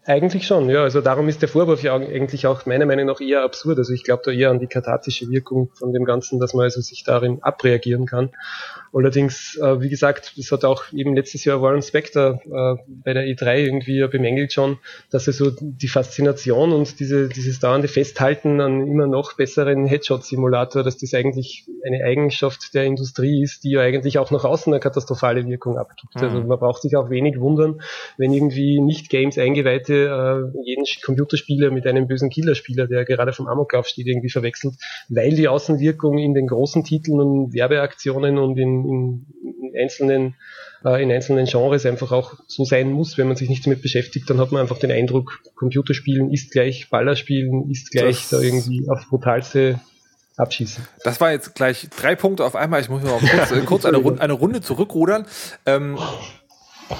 [0.04, 0.84] Eigentlich schon, ja.
[0.84, 3.78] Also darum ist der Vorwurf ja eigentlich auch meiner Meinung nach eher absurd.
[3.78, 6.80] Also ich glaube da eher an die kathartische Wirkung von dem Ganzen, dass man also
[6.80, 8.30] sich darin abreagieren kann.
[8.92, 13.24] Allerdings, äh, wie gesagt, das hat auch eben letztes Jahr Warren Spector äh, bei der
[13.24, 14.78] E3 irgendwie bemängelt schon,
[15.10, 20.82] dass er so die Faszination und diese, dieses dauernde Festhalten an immer noch besseren Headshot-Simulator,
[20.82, 24.80] dass das eigentlich eine Eigenschaft der Industrie ist, die ja eigentlich auch nach außen eine
[24.80, 26.14] katastrophale Wirkung abgibt.
[26.16, 26.22] Mhm.
[26.22, 27.80] Also man braucht sich auch wenig wundern,
[28.16, 33.46] wenn irgendwie nicht Games eingeweihte äh, jeden Computerspieler mit einem bösen Killerspieler, der gerade vom
[33.46, 34.74] Amoklauf steht, irgendwie verwechselt,
[35.08, 39.26] weil die Außenwirkung in den großen Titeln und Werbeaktionen und in in,
[39.62, 40.34] in einzelnen
[40.84, 43.18] äh, in einzelnen Genres einfach auch so sein muss.
[43.18, 46.88] Wenn man sich nicht damit beschäftigt, dann hat man einfach den Eindruck, Computerspielen ist gleich
[46.90, 49.80] Ballerspielen, ist gleich das da irgendwie auf brutalste
[50.36, 50.86] abschießen.
[51.02, 52.80] Das war jetzt gleich drei Punkte auf einmal.
[52.80, 55.26] Ich muss noch kurz, äh, kurz eine, Runde, eine Runde zurückrudern.
[55.64, 55.98] Ähm,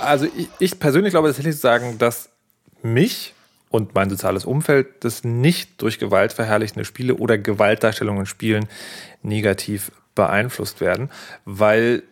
[0.01, 2.31] also ich, ich persönlich glaube tatsächlich zu sagen, dass
[2.83, 3.35] mich
[3.69, 8.67] und mein soziales Umfeld das nicht durch gewaltverherrlichende Spiele oder Gewaltdarstellungen in Spielen
[9.23, 11.11] negativ beeinflusst werden,
[11.45, 12.03] weil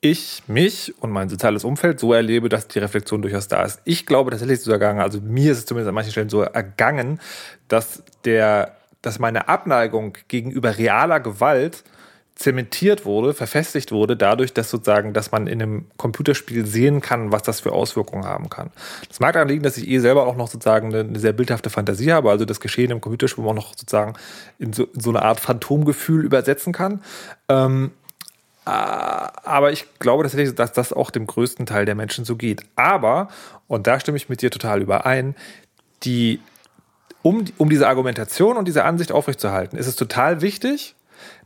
[0.00, 3.80] ich mich und mein soziales Umfeld so erlebe, dass die Reflexion durchaus da ist.
[3.84, 7.20] Ich glaube tatsächlich so ergangen, also mir ist es zumindest an manchen Stellen so ergangen,
[7.66, 11.84] dass der, dass meine Abneigung gegenüber realer Gewalt
[12.38, 17.42] zementiert wurde, verfestigt wurde, dadurch, dass sozusagen, dass man in einem Computerspiel sehen kann, was
[17.42, 18.70] das für Auswirkungen haben kann.
[19.08, 22.12] Das mag daran liegen, dass ich eh selber auch noch sozusagen eine, sehr bildhafte Fantasie
[22.12, 24.14] habe, also das Geschehen im Computerspiel auch noch sozusagen
[24.60, 27.02] in so, in so eine Art Phantomgefühl übersetzen kann.
[27.48, 27.90] Ähm,
[28.64, 32.62] äh, aber ich glaube tatsächlich, dass das auch dem größten Teil der Menschen so geht.
[32.76, 33.28] Aber,
[33.66, 35.34] und da stimme ich mit dir total überein,
[36.04, 36.38] die,
[37.22, 40.94] um, um diese Argumentation und diese Ansicht aufrechtzuerhalten, ist es total wichtig,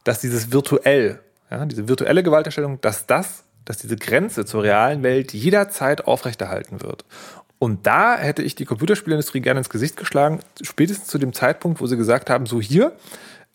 [0.05, 5.33] dass dieses virtuell, ja, diese virtuelle Gewalterstellung, dass das, dass diese Grenze zur realen Welt
[5.33, 7.05] jederzeit aufrechterhalten wird.
[7.59, 11.87] Und da hätte ich die Computerspielindustrie gerne ins Gesicht geschlagen, spätestens zu dem Zeitpunkt, wo
[11.87, 12.93] sie gesagt haben, so hier,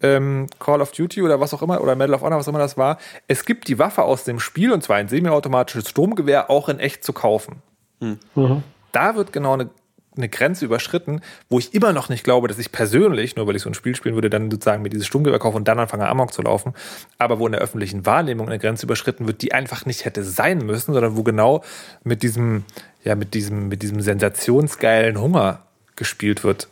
[0.01, 2.59] ähm, Call of Duty oder was auch immer, oder Medal of Honor, was auch immer
[2.59, 6.69] das war, es gibt die Waffe aus dem Spiel, und zwar ein semiautomatisches Sturmgewehr, auch
[6.69, 7.61] in echt zu kaufen.
[7.99, 8.19] Hm.
[8.35, 8.63] Mhm.
[8.91, 9.69] Da wird genau eine
[10.17, 13.61] eine Grenze überschritten, wo ich immer noch nicht glaube, dass ich persönlich, nur weil ich
[13.61, 16.33] so ein Spiel spielen würde, dann sozusagen mir dieses Sturmgewehr kaufe und dann anfange Amok
[16.33, 16.73] zu laufen,
[17.17, 20.59] aber wo in der öffentlichen Wahrnehmung eine Grenze überschritten wird, die einfach nicht hätte sein
[20.59, 21.63] müssen, sondern wo genau
[22.03, 22.65] mit diesem,
[23.03, 25.63] ja, mit diesem, mit diesem sensationsgeilen Hunger
[25.95, 26.67] gespielt wird,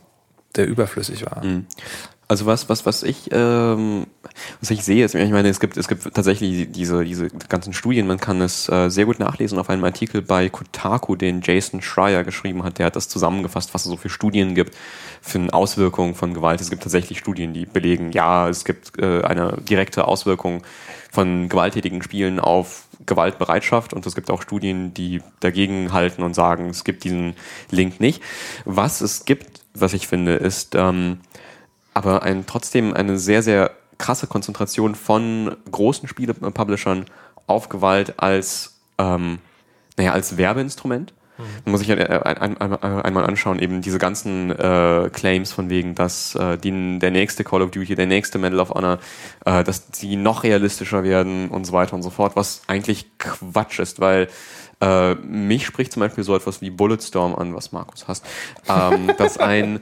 [0.56, 1.44] der überflüssig war.
[1.44, 1.66] Mhm.
[2.28, 4.08] Also was, was, was ich, ähm,
[4.60, 8.08] was ich sehe, ist, ich meine, es gibt, es gibt tatsächlich diese, diese ganzen Studien,
[8.08, 12.24] man kann es äh, sehr gut nachlesen auf einem Artikel bei Kotaku, den Jason Schreier
[12.24, 14.76] geschrieben hat, der hat das zusammengefasst, was es so für Studien gibt
[15.22, 16.62] für Auswirkungen von Gewalt.
[16.62, 20.64] Es gibt tatsächlich Studien, die belegen, ja, es gibt äh, eine direkte Auswirkung
[21.12, 26.70] von gewalttätigen Spielen auf Gewaltbereitschaft und es gibt auch Studien, die dagegen halten und sagen,
[26.70, 27.36] es gibt diesen
[27.70, 28.24] Link nicht.
[28.66, 31.20] Was es gibt, was ich finde, ist, ähm,
[31.96, 37.06] aber ein, trotzdem eine sehr, sehr krasse Konzentration von großen Spiele-Publishern
[37.48, 39.40] auf Gewalt als, ähm,
[39.98, 41.14] naja, als Werbeinstrument.
[41.38, 41.44] Mhm.
[41.66, 45.70] Man muss sich ja äh, ein, ein, einmal anschauen, eben diese ganzen äh, Claims von
[45.70, 49.00] wegen, dass äh, die, der nächste Call of Duty, der nächste Medal of Honor,
[49.46, 53.80] äh, dass die noch realistischer werden und so weiter und so fort, was eigentlich Quatsch
[53.80, 54.28] ist, weil
[54.82, 58.26] Äh, mich spricht zum Beispiel so etwas wie Bulletstorm an, was Markus hasst.
[58.68, 59.80] Ähm, dass ein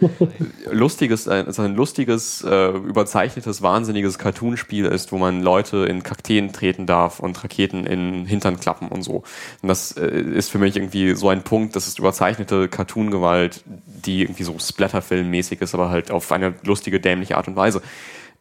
[0.71, 6.85] lustiges, ein, ein lustiges, äh, überzeichnetes, wahnsinniges Cartoonspiel ist, wo man Leute in Kakteen treten
[6.85, 9.23] darf und Raketen in Hintern klappen und so.
[9.61, 14.23] Und das äh, ist für mich irgendwie so ein Punkt, das ist überzeichnete Cartoon-Gewalt, die
[14.23, 17.81] irgendwie so Splatterfilm-mäßig ist, aber halt auf eine lustige, dämliche Art und Weise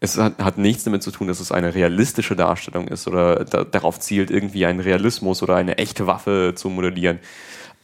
[0.02, 3.62] es hat, hat, nichts damit zu tun, dass es eine realistische Darstellung ist oder da,
[3.62, 7.20] darauf zielt, irgendwie einen Realismus oder eine echte Waffe zu modellieren.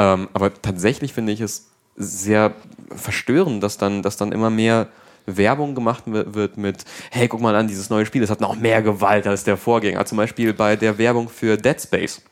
[0.00, 2.54] Ähm, aber tatsächlich finde ich es sehr
[2.90, 4.88] verstörend, dass dann, dass dann immer mehr
[5.26, 8.82] Werbung gemacht wird mit, hey, guck mal an, dieses neue Spiel, das hat noch mehr
[8.82, 10.04] Gewalt als der Vorgänger.
[10.04, 12.22] Zum Beispiel bei der Werbung für Dead Space.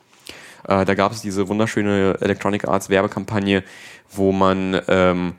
[0.67, 3.63] Äh, da gab es diese wunderschöne Electronic Arts Werbekampagne,
[4.11, 5.35] wo man ähm,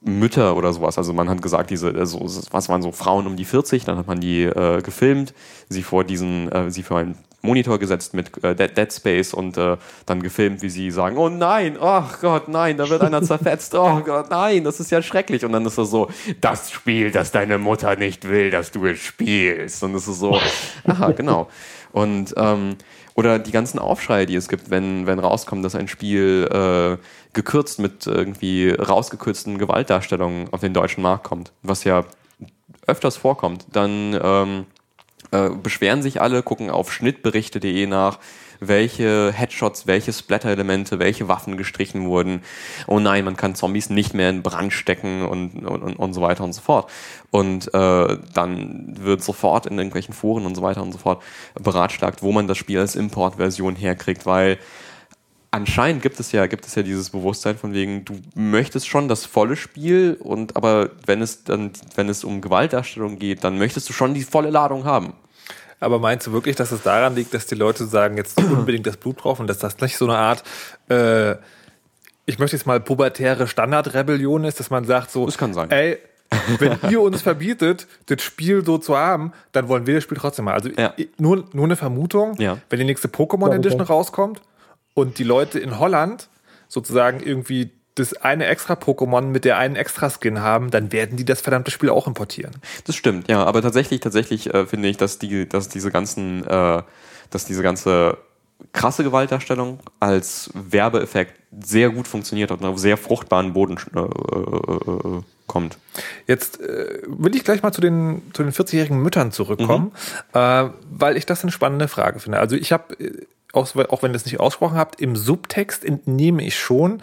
[0.00, 0.98] Mütter oder sowas.
[0.98, 4.06] Also man hat gesagt, diese, also, was waren so Frauen um die 40, dann hat
[4.06, 5.32] man die äh, gefilmt,
[5.68, 9.56] sie vor diesen, äh, sie vor einen Monitor gesetzt mit äh, Dead, Dead, Space und
[9.56, 13.74] äh, dann gefilmt, wie sie sagen, oh nein, oh Gott, nein, da wird einer zerfetzt,
[13.74, 15.44] oh Gott, nein, das ist ja schrecklich.
[15.44, 16.08] Und dann ist das so,
[16.40, 19.82] das Spiel, das deine Mutter nicht will, dass du es spielst.
[19.82, 20.38] Und es ist so,
[20.84, 21.48] aha, genau.
[21.90, 22.76] Und ähm,
[23.14, 27.78] oder die ganzen Aufschreie, die es gibt, wenn, wenn rauskommt, dass ein Spiel äh, gekürzt
[27.78, 32.04] mit irgendwie rausgekürzten Gewaltdarstellungen auf den deutschen Markt kommt, was ja
[32.86, 34.66] öfters vorkommt, dann ähm,
[35.30, 38.18] äh, beschweren sich alle, gucken auf schnittberichte.de nach,
[38.68, 42.42] welche Headshots, welche Splatter-Elemente, welche Waffen gestrichen wurden.
[42.86, 46.44] Oh nein, man kann Zombies nicht mehr in Brand stecken und, und, und so weiter
[46.44, 46.90] und so fort.
[47.30, 51.22] Und äh, dann wird sofort in irgendwelchen Foren und so weiter und so fort
[51.54, 54.58] beratschlagt, wo man das Spiel als Importversion herkriegt, weil
[55.50, 59.24] anscheinend gibt es ja, gibt es ja dieses Bewusstsein von wegen, du möchtest schon das
[59.24, 63.92] volle Spiel und aber wenn es dann, wenn es um Gewaltdarstellung geht, dann möchtest du
[63.92, 65.12] schon die volle Ladung haben.
[65.82, 68.96] Aber meinst du wirklich, dass es daran liegt, dass die Leute sagen, jetzt unbedingt das
[68.96, 70.44] Blut drauf und dass das nicht so eine Art,
[70.88, 71.32] äh,
[72.24, 75.70] ich möchte jetzt mal pubertäre Standardrebellion ist, dass man sagt so, das kann sein.
[75.72, 75.98] ey,
[76.60, 80.44] wenn ihr uns verbietet, das Spiel so zu haben, dann wollen wir das Spiel trotzdem
[80.46, 80.54] mal.
[80.54, 80.94] Also Ja.
[81.18, 82.58] nur, nur eine Vermutung, Ja.
[82.70, 84.40] wenn die nächste Pokémon Edition rauskommt
[84.94, 86.28] und die Leute in Holland
[86.68, 91.24] sozusagen irgendwie das eine extra Pokémon mit der einen extra Skin haben, dann werden die
[91.24, 92.52] das verdammte Spiel auch importieren.
[92.86, 96.82] Das stimmt, ja, aber tatsächlich, tatsächlich äh, finde ich, dass die, dass diese ganzen, äh,
[97.30, 98.18] dass diese ganze
[98.72, 105.18] krasse Gewaltdarstellung als Werbeeffekt sehr gut funktioniert hat und auf sehr fruchtbaren Boden äh, äh,
[105.18, 105.78] äh, kommt.
[106.26, 109.92] Jetzt äh, will ich gleich mal zu den, zu den 40-jährigen Müttern zurückkommen,
[110.32, 112.38] äh, weil ich das eine spannende Frage finde.
[112.38, 112.96] Also ich habe,
[113.52, 117.02] auch, auch wenn ihr das nicht ausgesprochen habt, im Subtext entnehme ich schon,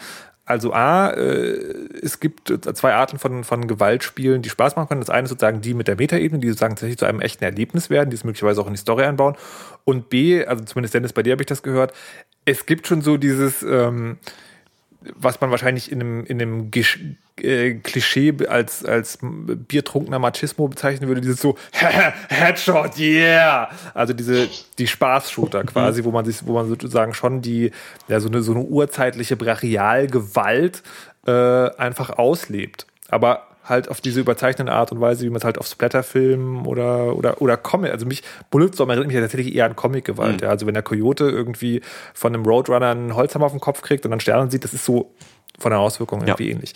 [0.49, 1.53] also A, äh,
[2.01, 5.01] es gibt zwei Arten von, von Gewaltspielen, die Spaß machen können.
[5.01, 7.91] Das eine ist sozusagen die mit der Metaebene, die sozusagen tatsächlich zu einem echten Erlebnis
[7.91, 9.35] werden, die es möglicherweise auch in die Story einbauen.
[9.83, 11.93] Und B, also zumindest Dennis, bei dir habe ich das gehört,
[12.45, 14.17] es gibt schon so dieses, ähm,
[15.15, 16.99] was man wahrscheinlich in einem, in einem Gisch,
[17.38, 21.57] äh, Klischee als, als biertrunkener Machismo bezeichnen würde, dieses so
[22.29, 23.69] Headshot, yeah!
[23.93, 27.71] Also diese, die Spaß-Shooter quasi, wo man sich, wo man sozusagen schon die,
[28.07, 30.83] ja, so eine, so eine urzeitliche Brachialgewalt
[31.25, 32.85] äh, einfach auslebt.
[33.07, 37.15] Aber halt auf diese überzeichnende Art und Weise, wie man es halt auf Splatterfilmen oder,
[37.15, 40.38] oder, oder Comic, also mich, Bulletstorm erinnert mich ja tatsächlich eher an Comic-Gewalt.
[40.41, 40.43] Mhm.
[40.43, 40.49] Ja.
[40.49, 41.82] Also wenn der Coyote irgendwie
[42.13, 44.86] von einem Roadrunner einen Holzhammer auf den Kopf kriegt und dann Sterne sieht, das ist
[44.86, 45.12] so
[45.58, 46.53] von der Auswirkung irgendwie Ja.
[46.55, 46.73] ähnlich.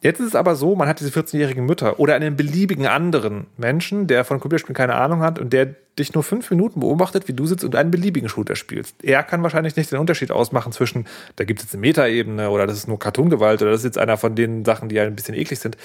[0.00, 4.06] Jetzt ist es aber so, man hat diese 14-jährigen Mütter oder einen beliebigen anderen Menschen,
[4.06, 7.46] der von Computerspielen keine Ahnung hat und der dich nur fünf Minuten beobachtet, wie du
[7.46, 8.94] sitzt und einen beliebigen Shooter spielst.
[9.02, 12.68] Er kann wahrscheinlich nicht den Unterschied ausmachen zwischen, da gibt es jetzt eine Metaebene oder
[12.68, 15.16] das ist nur Cartoongewalt oder das ist jetzt einer von den Sachen, die ja ein
[15.16, 15.76] bisschen eklig sind.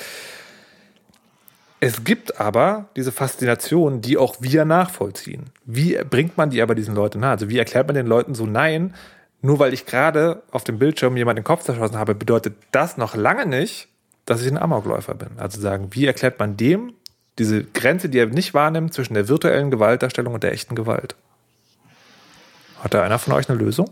[1.79, 5.45] Es gibt aber diese Faszination, die auch wir nachvollziehen.
[5.65, 7.31] Wie bringt man die aber diesen Leuten nahe?
[7.31, 8.93] Also wie erklärt man den Leuten so, nein,
[9.41, 13.15] nur weil ich gerade auf dem Bildschirm jemanden den Kopf zerschossen habe, bedeutet das noch
[13.15, 13.89] lange nicht,
[14.25, 15.37] dass ich ein Amokläufer bin.
[15.37, 16.93] Also sagen, wie erklärt man dem
[17.39, 21.15] diese Grenze, die er nicht wahrnimmt, zwischen der virtuellen Gewaltdarstellung und der echten Gewalt?
[22.81, 23.89] Hat da einer von euch eine Lösung?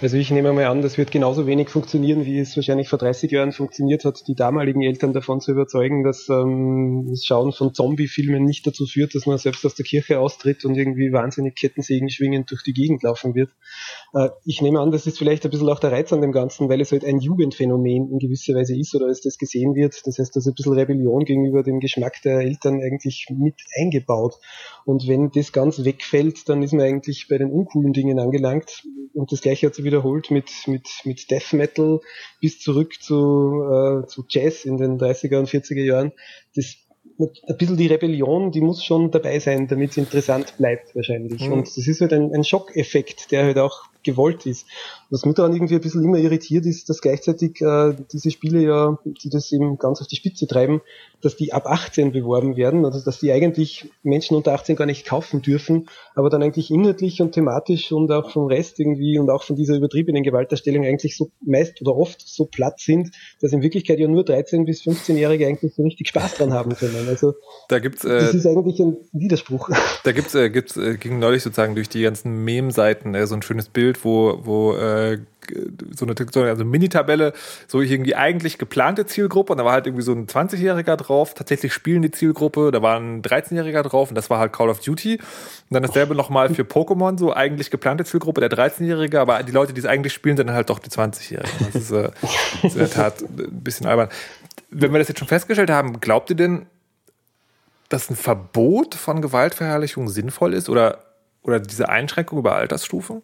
[0.00, 3.32] Also ich nehme mal an, das wird genauso wenig funktionieren, wie es wahrscheinlich vor 30
[3.32, 8.44] Jahren funktioniert hat, die damaligen Eltern davon zu überzeugen, dass ähm, das Schauen von Zombie-Filmen
[8.44, 12.48] nicht dazu führt, dass man selbst aus der Kirche austritt und irgendwie wahnsinnig Kettensägen schwingend
[12.52, 13.50] durch die Gegend laufen wird.
[14.14, 16.68] Äh, ich nehme an, das ist vielleicht ein bisschen auch der Reiz an dem Ganzen,
[16.68, 20.00] weil es halt ein Jugendphänomen in gewisser Weise ist oder als das gesehen wird.
[20.04, 24.34] Das heißt, da ist ein bisschen Rebellion gegenüber dem Geschmack der Eltern eigentlich mit eingebaut.
[24.84, 28.84] Und wenn das ganz wegfällt, dann ist man eigentlich bei den uncoolen Dingen angelangt.
[29.12, 32.00] Und das gleiche hat sich wiederholt mit, mit, mit Death Metal
[32.40, 36.12] bis zurück zu, äh, zu Jazz in den 30er und 40er Jahren.
[36.54, 36.76] Das
[37.18, 41.46] ein bisschen die Rebellion, die muss schon dabei sein, damit es interessant bleibt wahrscheinlich.
[41.46, 41.52] Mhm.
[41.52, 44.66] Und das ist halt ein, ein Schockeffekt, der halt auch gewollt ist.
[45.10, 48.98] Was mich daran irgendwie ein bisschen immer irritiert ist, dass gleichzeitig äh, diese Spiele ja,
[49.04, 50.80] die das eben ganz auf die Spitze treiben,
[51.20, 55.06] dass die ab 18 beworben werden, also dass die eigentlich Menschen unter 18 gar nicht
[55.06, 59.42] kaufen dürfen, aber dann eigentlich inhaltlich und thematisch und auch vom Rest irgendwie und auch
[59.42, 63.98] von dieser übertriebenen Gewalterstellung eigentlich so meist oder oft so platt sind, dass in Wirklichkeit
[63.98, 67.07] ja nur 13 bis 15-Jährige eigentlich so richtig Spaß dran haben können.
[67.08, 67.34] Also
[67.68, 69.70] da gibt's, äh, das ist eigentlich ein Widerspruch.
[70.04, 73.42] Da gibt's, äh, gibt's äh, ging neulich sozusagen durch die ganzen Mem-Seiten äh, so ein
[73.42, 75.18] schönes Bild, wo, wo äh,
[75.94, 77.32] so eine, so eine also Mini-Tabelle,
[77.66, 81.72] so irgendwie eigentlich geplante Zielgruppe und da war halt irgendwie so ein 20-Jähriger drauf, tatsächlich
[81.72, 85.16] spielende Zielgruppe, da war ein 13-Jähriger drauf und das war halt Call of Duty.
[85.16, 89.72] Und dann dasselbe nochmal für Pokémon, so eigentlich geplante Zielgruppe, der 13-Jährige, aber die Leute,
[89.72, 91.66] die es eigentlich spielen, sind dann halt doch die 20-Jährigen.
[91.72, 92.10] Das ist, äh,
[92.62, 94.08] ist in der Tat ein bisschen albern.
[94.70, 96.66] Wenn wir das jetzt schon festgestellt haben, glaubt ihr denn,
[97.88, 101.04] dass ein Verbot von Gewaltverherrlichung sinnvoll ist oder,
[101.42, 103.22] oder diese Einschränkung über Altersstufen?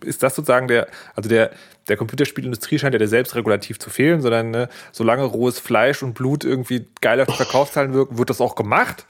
[0.00, 1.52] ist das sozusagen der, also der,
[1.86, 6.44] der Computerspielindustrie scheint ja der selbstregulativ zu fehlen, sondern ne, solange rohes Fleisch und Blut
[6.44, 9.06] irgendwie geil auf die Verkaufszahlen wirken, wird das auch gemacht.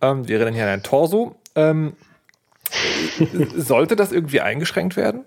[0.00, 1.36] Ähm, wir erinnern hier an ein Torso.
[1.56, 1.94] Ähm,
[3.56, 5.24] sollte das irgendwie eingeschränkt werden?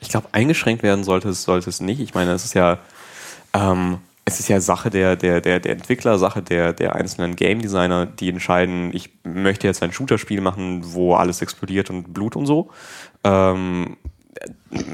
[0.00, 2.00] Ich glaube, eingeschränkt werden sollte es, sollte es nicht.
[2.00, 2.78] Ich meine, es ist ja,
[3.54, 7.60] ähm, es ist ja Sache der, der, der, der Entwickler, Sache der, der einzelnen Game
[7.60, 12.46] Designer, die entscheiden, ich möchte jetzt ein Shooter-Spiel machen, wo alles explodiert und Blut und
[12.46, 12.70] so.
[13.24, 13.96] Ähm,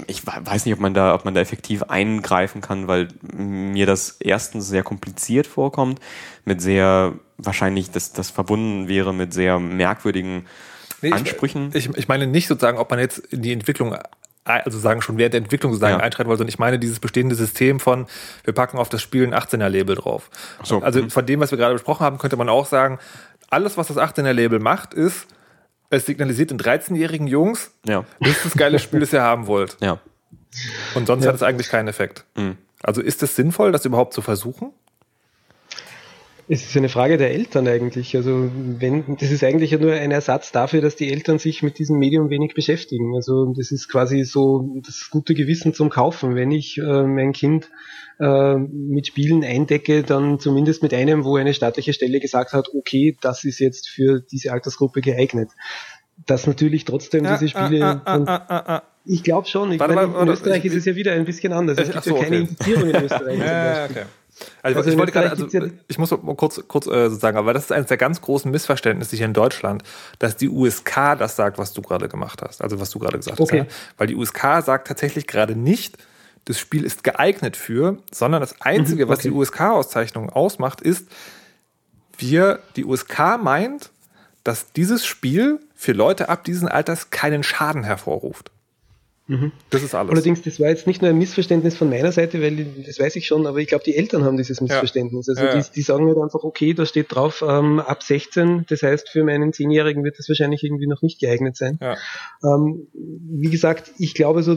[0.06, 4.16] ich weiß nicht, ob man da, ob man da effektiv eingreifen kann, weil mir das
[4.20, 6.00] erstens sehr kompliziert vorkommt,
[6.44, 10.46] mit sehr wahrscheinlich, dass das verbunden wäre mit sehr merkwürdigen
[11.02, 11.70] nee, Ansprüchen.
[11.74, 13.96] Ich, ich, meine nicht sozusagen, ob man jetzt in die Entwicklung
[14.48, 16.04] also sagen schon während der Entwicklung sozusagen ja.
[16.04, 16.42] einschreiten wollte.
[16.42, 18.06] Und ich meine dieses bestehende System von,
[18.44, 20.30] wir packen auf das Spiel ein 18er-Label drauf.
[20.62, 20.80] So.
[20.80, 21.10] Also mhm.
[21.10, 22.98] von dem, was wir gerade besprochen haben, könnte man auch sagen,
[23.50, 25.26] alles, was das 18er-Label macht, ist,
[25.90, 28.04] es signalisiert den 13-jährigen Jungs, ja.
[28.20, 29.76] das ist das geile Spiel, das ihr haben wollt.
[29.80, 29.98] Ja.
[30.94, 31.28] Und sonst ja.
[31.28, 32.24] hat es eigentlich keinen Effekt.
[32.36, 32.58] Mhm.
[32.82, 34.72] Also ist es sinnvoll, das überhaupt zu versuchen?
[36.50, 38.16] Es ist eine Frage der Eltern eigentlich.
[38.16, 41.78] Also wenn das ist eigentlich ja nur ein Ersatz dafür, dass die Eltern sich mit
[41.78, 43.14] diesem Medium wenig beschäftigen.
[43.14, 46.36] Also das ist quasi so das gute Gewissen zum Kaufen.
[46.36, 47.68] Wenn ich äh, mein Kind
[48.18, 53.14] äh, mit Spielen eindecke, dann zumindest mit einem, wo eine staatliche Stelle gesagt hat, okay,
[53.20, 55.50] das ist jetzt für diese Altersgruppe geeignet.
[56.26, 57.84] Dass natürlich trotzdem diese Spiele.
[57.84, 59.70] Ah, ah, ah, ich glaube schon.
[59.70, 61.78] Ich warte, meine, in Österreich ist es ja wieder ein bisschen anders.
[61.78, 62.48] Es gibt so, ja keine okay.
[62.48, 63.38] Indizierung in Österreich.
[63.46, 64.02] ja, okay.
[64.62, 65.46] Also, also ich wollte gerade, also
[65.88, 69.26] ich muss kurz, kurz äh, sagen, aber das ist eines der ganz großen Missverständnisse hier
[69.26, 69.82] in Deutschland,
[70.18, 73.40] dass die USK das sagt, was du gerade gemacht hast, also was du gerade gesagt
[73.40, 73.60] okay.
[73.60, 73.68] hast.
[73.68, 73.74] Ja?
[73.96, 75.98] Weil die USK sagt tatsächlich gerade nicht,
[76.44, 79.18] das Spiel ist geeignet für, sondern das Einzige, mhm, okay.
[79.18, 81.08] was die USK-Auszeichnung ausmacht, ist,
[82.16, 83.90] wir, die USK meint,
[84.44, 88.50] dass dieses Spiel für Leute ab diesem Alters keinen Schaden hervorruft.
[89.28, 89.52] Mhm.
[89.68, 90.10] Das ist alles.
[90.10, 93.26] Allerdings, das war jetzt nicht nur ein Missverständnis von meiner Seite, weil das weiß ich
[93.26, 95.26] schon, aber ich glaube, die Eltern haben dieses Missverständnis.
[95.26, 95.34] Ja.
[95.34, 98.82] Also ja, die, die, sagen halt einfach, okay, da steht drauf ähm, ab 16, das
[98.82, 101.78] heißt, für meinen Zehnjährigen wird das wahrscheinlich irgendwie noch nicht geeignet sein.
[101.82, 101.96] Ja.
[102.42, 104.56] Ähm, wie gesagt, ich glaube so,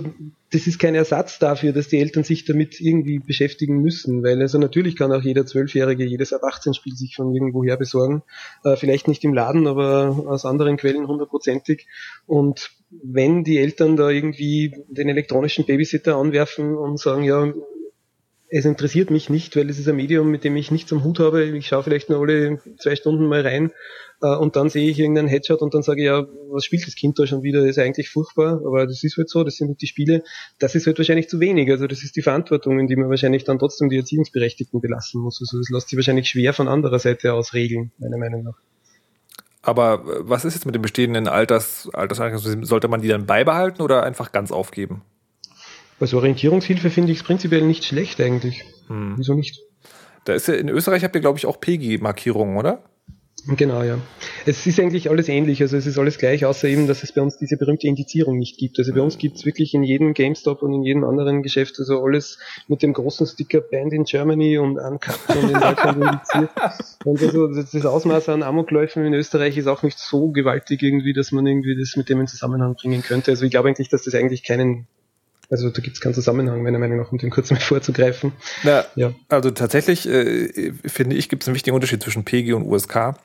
[0.51, 4.57] das ist kein Ersatz dafür, dass die Eltern sich damit irgendwie beschäftigen müssen, weil also
[4.57, 8.23] natürlich kann auch jeder Zwölfjährige jedes ab 18 Spiel sich von irgendwoher besorgen,
[8.63, 11.87] äh, vielleicht nicht im Laden, aber aus anderen Quellen hundertprozentig
[12.25, 12.71] und
[13.03, 17.53] wenn die Eltern da irgendwie den elektronischen Babysitter anwerfen und sagen, ja,
[18.53, 21.19] es interessiert mich nicht, weil es ist ein Medium, mit dem ich nichts am Hut
[21.19, 21.45] habe.
[21.45, 23.71] Ich schaue vielleicht nur alle zwei Stunden mal rein
[24.21, 26.95] äh, und dann sehe ich irgendeinen Headshot und dann sage ich, ja, was spielt das
[26.95, 27.61] Kind da schon wieder?
[27.61, 30.23] Das ist eigentlich furchtbar, aber das ist halt so, das sind halt die Spiele.
[30.59, 31.71] Das ist halt wahrscheinlich zu wenig.
[31.71, 35.39] Also das ist die Verantwortung, in die man wahrscheinlich dann trotzdem die Erziehungsberechtigten belassen muss.
[35.39, 38.70] Also das lässt sich wahrscheinlich schwer von anderer Seite aus regeln, meiner Meinung nach.
[39.61, 42.65] Aber äh, was ist jetzt mit dem bestehenden Alters, Alterseinrichtungssystem?
[42.65, 45.01] Sollte man die dann beibehalten oder einfach ganz aufgeben?
[45.99, 48.65] Als Orientierungshilfe finde ich es prinzipiell nicht schlecht eigentlich.
[48.87, 49.13] Hm.
[49.17, 49.61] Wieso nicht?
[50.25, 52.83] Da ist ja in Österreich habt ihr, glaube ich, auch PEGI-Markierungen, oder?
[53.47, 53.97] Genau, ja.
[54.45, 57.21] Es ist eigentlich alles ähnlich, also es ist alles gleich, außer eben, dass es bei
[57.21, 58.77] uns diese berühmte Indizierung nicht gibt.
[58.77, 62.03] Also bei uns gibt es wirklich in jedem GameStop und in jedem anderen Geschäft also
[62.03, 66.49] alles mit dem großen Sticker Band in Germany und Uncut und in Deutschland indiziert.
[67.03, 71.31] Und also das Ausmaß an Amokläufen in Österreich ist auch nicht so gewaltig irgendwie, dass
[71.31, 73.31] man irgendwie das mit dem in Zusammenhang bringen könnte.
[73.31, 74.87] Also ich glaube eigentlich, dass das eigentlich keinen
[75.49, 78.31] also da gibt es keinen Zusammenhang, meiner Meinung nach, um den kurz mal vorzugreifen.
[78.63, 79.13] Na, ja.
[79.27, 83.15] Also tatsächlich äh, finde ich, gibt es einen wichtigen Unterschied zwischen PG und USK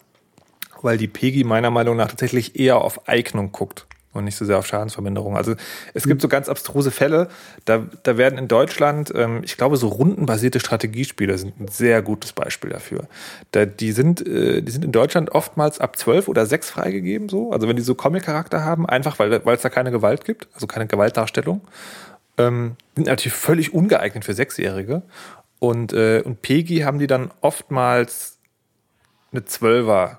[0.82, 3.86] weil die PEGI meiner Meinung nach tatsächlich eher auf Eignung guckt.
[4.12, 5.36] und nicht so sehr auf Schadensverminderung.
[5.36, 5.54] Also
[5.92, 7.28] es gibt so ganz abstruse Fälle,
[7.66, 12.32] da, da werden in Deutschland, ähm, ich glaube, so rundenbasierte Strategiespiele sind ein sehr gutes
[12.32, 13.08] Beispiel dafür.
[13.50, 17.52] Da, die, sind, äh, die sind in Deutschland oftmals ab 12 oder 6 freigegeben, so.
[17.52, 20.86] Also wenn die so Comic-Charakter haben, einfach weil es da keine Gewalt gibt, also keine
[20.86, 21.60] Gewaltdarstellung.
[22.38, 25.02] Ähm, sind natürlich völlig ungeeignet für Sechsjährige.
[25.58, 28.38] Und, äh, und PEGI haben die dann oftmals
[29.32, 30.18] eine 12er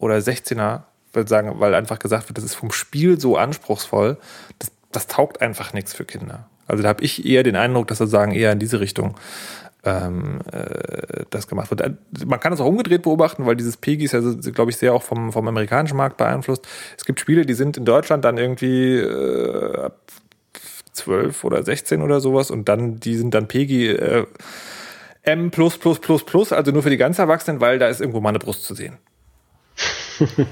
[0.00, 0.82] oder 16er
[1.12, 4.16] würde sagen, weil einfach gesagt wird, das ist vom Spiel so anspruchsvoll,
[4.58, 6.48] das, das taugt einfach nichts für Kinder.
[6.66, 9.16] Also da habe ich eher den Eindruck, dass sozusagen eher in diese Richtung
[9.84, 11.80] ähm, äh, das gemacht wird.
[11.80, 11.94] Äh,
[12.24, 14.20] man kann es auch umgedreht beobachten, weil dieses PEGI ist ja,
[14.52, 16.66] glaube ich, sehr auch vom, vom amerikanischen Markt beeinflusst.
[16.96, 19.98] Es gibt Spiele, die sind in Deutschland dann irgendwie äh, ab
[20.92, 24.26] 12 oder 16 oder sowas und dann, die sind dann PEGI äh,
[25.22, 28.74] M++++, also nur für die ganz Erwachsenen, weil da ist irgendwo mal eine Brust zu
[28.74, 28.98] sehen.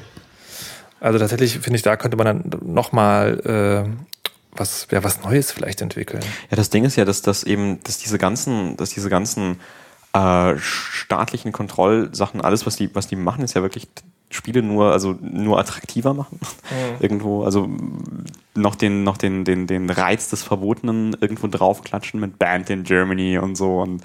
[1.01, 3.89] Also tatsächlich finde ich, da könnte man dann nochmal äh,
[4.59, 6.23] was, ja, was Neues vielleicht entwickeln.
[6.51, 9.61] Ja, das Ding ist ja, dass, dass eben, dass diese ganzen, dass diese ganzen
[10.19, 13.89] äh, staatlichen Kontrollsachen, alles, was die, was die machen, ist ja wirklich
[14.31, 16.41] Spiele nur, also nur attraktiver machen.
[16.43, 16.97] Mhm.
[17.01, 17.69] Irgendwo, also
[18.55, 23.39] noch den, noch den, den, den Reiz des Verbotenen irgendwo draufklatschen mit Band in Germany
[23.39, 24.03] und so und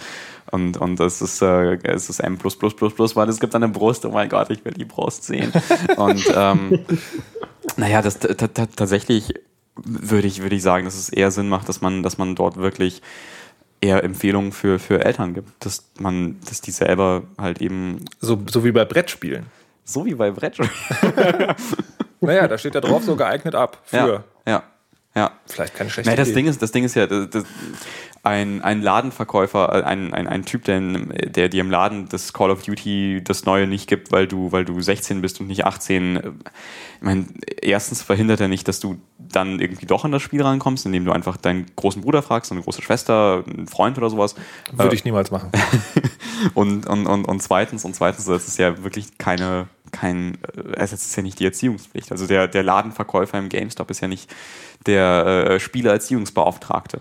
[0.52, 4.30] und, und es ist, äh, es ist M++++, weil es gibt eine Brust, oh mein
[4.30, 5.52] Gott, ich will die Brust sehen.
[5.98, 6.86] und ähm,
[7.76, 9.34] naja, das tatsächlich
[9.84, 12.58] würde ich, würde ich sagen, dass es eher Sinn macht, dass man, dass man dort
[12.58, 13.02] wirklich
[13.84, 18.06] eher Empfehlungen für, für Eltern gibt, dass man, dass die selber halt eben.
[18.20, 19.46] So, so wie bei Brettspielen.
[19.84, 20.72] So wie bei Brettspielen.
[22.22, 24.24] naja, da steht ja drauf, so geeignet ab für.
[24.48, 24.64] Ja, ja.
[25.16, 25.32] Ja.
[25.46, 26.36] Vielleicht keine schlechte naja, das Idee.
[26.36, 27.46] Ding ist, das Ding ist ja, das, das,
[28.24, 32.52] ein, ein Ladenverkäufer, äh, ein, ein, ein Typ, der, der dir im Laden das Call
[32.52, 36.16] of Duty das Neue nicht gibt, weil du, weil du 16 bist und nicht 18.
[36.16, 37.26] Ich meine,
[37.62, 41.12] erstens verhindert er nicht, dass du dann irgendwie doch an das Spiel rankommst, indem du
[41.12, 44.36] einfach deinen großen Bruder fragst, eine große Schwester, einen Freund oder sowas.
[44.72, 45.52] Würde ich niemals machen.
[46.54, 50.38] und, und, und, und zweitens, und zweitens, das ist ja wirklich keine, kein,
[50.76, 52.12] es ist ja nicht die Erziehungspflicht.
[52.12, 54.34] Also der, der Ladenverkäufer im GameStop ist ja nicht
[54.86, 57.00] der äh, Spielererziehungsbeauftragte.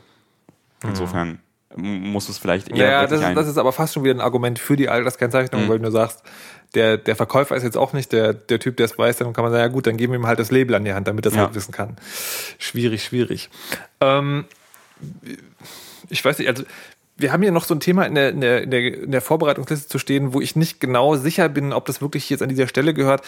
[0.85, 1.41] Insofern
[1.77, 2.91] muss es vielleicht eher.
[2.91, 5.69] Ja, das ist, das ist aber fast schon wieder ein Argument für die Alterskennzeichnung, mhm.
[5.69, 6.23] weil du sagst,
[6.75, 9.45] der, der Verkäufer ist jetzt auch nicht der, der Typ, der es weiß, dann kann
[9.45, 11.27] man sagen, ja gut, dann geben wir ihm halt das Label an die Hand, damit
[11.27, 11.45] er es ja.
[11.45, 11.97] halt wissen kann.
[12.59, 13.51] Schwierig, schwierig.
[14.01, 14.47] Ähm,
[16.09, 16.65] ich weiß nicht, also
[17.23, 19.21] wir haben hier noch so ein Thema in der, in, der, in, der, in der
[19.23, 22.69] Vorbereitungsliste zu stehen, wo ich nicht genau sicher bin, ob das wirklich jetzt an dieser
[22.69, 23.23] Stelle gehört.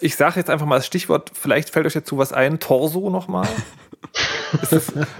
[0.00, 3.48] Ich sage jetzt einfach mal das Stichwort, vielleicht fällt euch dazu was ein, Torso nochmal.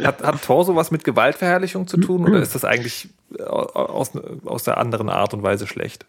[0.03, 3.09] Hat, hat Torso was mit Gewaltverherrlichung zu tun oder ist das eigentlich
[3.41, 4.13] aus,
[4.45, 6.07] aus der anderen Art und Weise schlecht?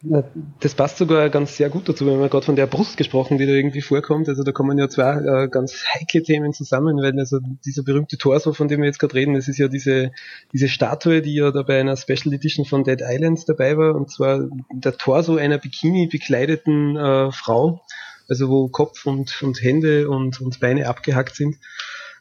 [0.60, 2.10] Das passt sogar ganz sehr gut dazu.
[2.10, 4.30] Haben ja gerade von der Brust gesprochen, die da irgendwie vorkommt.
[4.30, 8.54] Also da kommen ja zwei äh, ganz heikle Themen zusammen, weil also dieser berühmte Torso,
[8.54, 10.12] von dem wir jetzt gerade reden, das ist ja diese,
[10.54, 14.12] diese Statue, die ja da bei einer Special Edition von Dead Islands dabei war, und
[14.12, 17.82] zwar der Torso einer Bikini bekleideten äh, Frau,
[18.28, 21.58] also wo Kopf und, und Hände und, und Beine abgehackt sind.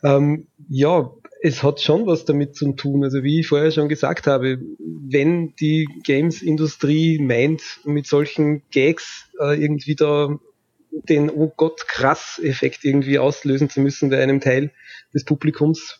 [0.05, 1.11] Ähm, ja,
[1.42, 3.05] es hat schon was damit zu tun.
[3.05, 9.61] Also wie ich vorher schon gesagt habe, wenn die Games-Industrie meint, mit solchen Gags äh,
[9.61, 10.38] irgendwie da
[11.09, 14.70] den Oh Gott krass Effekt irgendwie auslösen zu müssen bei einem Teil
[15.12, 15.98] des Publikums,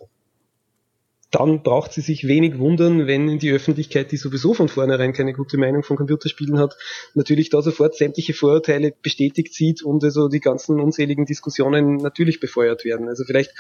[1.35, 5.59] dann braucht sie sich wenig wundern, wenn die Öffentlichkeit, die sowieso von vornherein keine gute
[5.59, 6.77] Meinung von Computerspielen hat,
[7.15, 12.85] natürlich da sofort sämtliche Vorurteile bestätigt sieht und also die ganzen unzähligen Diskussionen natürlich befeuert
[12.85, 13.09] werden.
[13.09, 13.51] Also vielleicht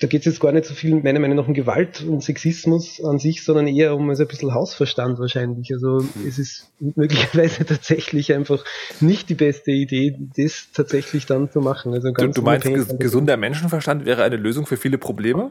[0.00, 3.02] da geht es jetzt gar nicht so viel, meiner Meinung nach, um Gewalt und Sexismus
[3.04, 5.72] an sich, sondern eher um also ein bisschen Hausverstand wahrscheinlich.
[5.72, 6.26] Also mhm.
[6.26, 8.64] es ist möglicherweise tatsächlich einfach
[9.00, 11.92] nicht die beste Idee, das tatsächlich dann zu machen.
[11.92, 15.50] Also ganz du, du meinst, ges gesunder Menschenverstand wäre eine Lösung für viele Probleme?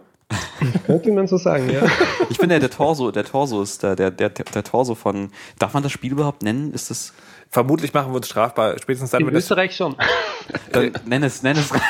[0.85, 1.85] Könnte man so sagen, ja.
[2.29, 5.83] Ich finde, der Torso, der Torso ist der, der, der, der Torso von, darf man
[5.83, 6.73] das Spiel überhaupt nennen?
[6.73, 7.13] Ist das,
[7.49, 9.95] Vermutlich machen wir uns strafbar, spätestens dann, In wenn Österreich schon.
[10.71, 11.71] Dann nenn es, nenn es.
[11.71, 11.81] also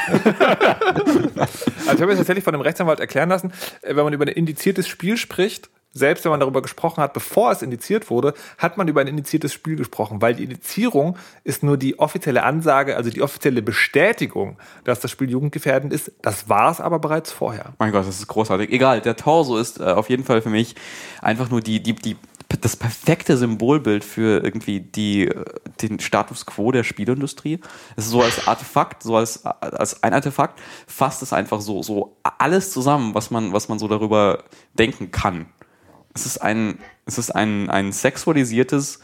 [1.86, 3.52] ich habe mir tatsächlich von einem Rechtsanwalt erklären lassen,
[3.82, 7.52] äh, wenn man über ein indiziertes Spiel spricht, selbst wenn man darüber gesprochen hat, bevor
[7.52, 11.78] es indiziert wurde, hat man über ein indiziertes Spiel gesprochen, weil die Indizierung ist nur
[11.78, 16.12] die offizielle Ansage, also die offizielle Bestätigung, dass das Spiel jugendgefährdend ist.
[16.22, 17.74] Das war es aber bereits vorher.
[17.80, 18.72] Mein Gott, das ist großartig.
[18.72, 20.76] Egal, der Torso ist äh, auf jeden Fall für mich
[21.22, 22.16] einfach nur die, die, die
[22.62, 25.30] das perfekte Symbolbild für irgendwie die,
[25.82, 27.60] den Status quo der Spielindustrie.
[27.96, 32.18] Es ist so als Artefakt, so als, als ein Artefakt, fasst es einfach so, so
[32.38, 34.44] alles zusammen, was man, was man so darüber
[34.74, 35.48] denken kann.
[36.14, 39.00] Es ist ein, es ist ein, ein sexualisiertes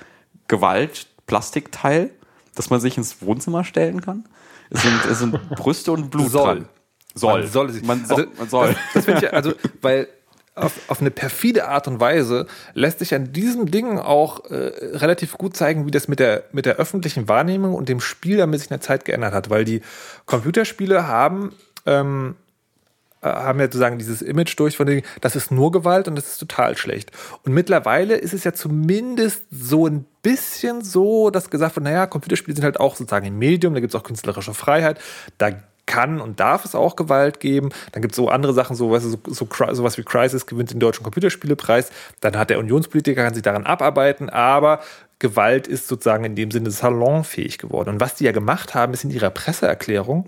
[0.47, 2.11] Gewalt-Plastikteil,
[2.55, 4.25] das man sich ins Wohnzimmer stellen kann.
[4.69, 6.55] Es sind, es sind Brüste und Blut Soll.
[6.59, 6.69] dran.
[7.15, 7.41] Soll.
[7.41, 7.81] Man soll.
[7.83, 8.67] Man, so, also, man soll.
[8.69, 10.07] Das, das finde ich, also, weil
[10.55, 15.37] auf, auf eine perfide Art und Weise lässt sich an diesem Ding auch äh, relativ
[15.37, 18.69] gut zeigen, wie das mit der, mit der öffentlichen Wahrnehmung und dem Spiel damit sich
[18.69, 19.81] in der Zeit geändert hat, weil die
[20.25, 21.55] Computerspiele haben,
[21.87, 22.35] ähm,
[23.21, 26.27] äh, haben ja sozusagen dieses Image durch von denen, das ist nur Gewalt und das
[26.27, 27.11] ist total schlecht.
[27.43, 32.55] Und mittlerweile ist es ja zumindest so ein bisschen so, dass gesagt wird, naja, Computerspiele
[32.55, 34.99] sind halt auch sozusagen ein Medium, da gibt es auch künstlerische Freiheit,
[35.39, 35.49] da
[35.85, 37.69] kann und darf es auch Gewalt geben.
[37.91, 40.71] Dann gibt es so andere Sachen, so, weißt du, so, so, sowas wie Crisis gewinnt
[40.71, 41.91] den deutschen Computerspielepreis.
[42.21, 44.79] Dann hat der Unionspolitiker, kann sich daran abarbeiten, aber
[45.19, 47.89] Gewalt ist sozusagen in dem Sinne salonfähig geworden.
[47.89, 50.27] Und was die ja gemacht haben, ist in ihrer Presseerklärung,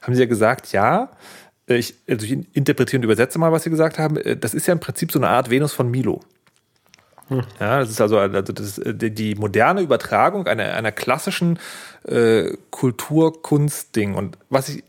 [0.00, 1.10] haben sie ja gesagt, ja,
[1.66, 4.80] ich, also ich interpretiere und übersetze mal, was sie gesagt haben, das ist ja im
[4.80, 6.20] Prinzip so eine Art Venus von Milo.
[7.60, 11.58] Ja, das ist also, also das ist die moderne Übertragung einer, einer klassischen
[12.04, 14.14] äh, Kultur-Kunst-Ding.
[14.14, 14.84] Und was ich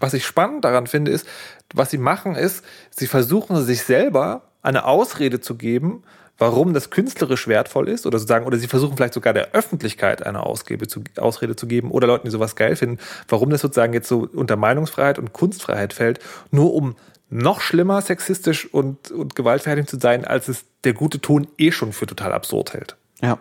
[0.00, 1.26] was ich spannend daran finde, ist,
[1.74, 6.02] was sie machen, ist, sie versuchen sich selber eine Ausrede zu geben,
[6.38, 10.44] warum das künstlerisch wertvoll ist, oder sozusagen, oder sie versuchen vielleicht sogar der Öffentlichkeit eine
[10.44, 14.08] Ausgebe zu, Ausrede zu geben, oder Leuten, die sowas geil finden, warum das sozusagen jetzt
[14.08, 16.18] so unter Meinungsfreiheit und Kunstfreiheit fällt,
[16.50, 16.96] nur um
[17.30, 21.92] noch schlimmer sexistisch und, und gewaltverherrlichend zu sein, als es der gute Ton eh schon
[21.92, 22.96] für total absurd hält.
[23.22, 23.38] Ja,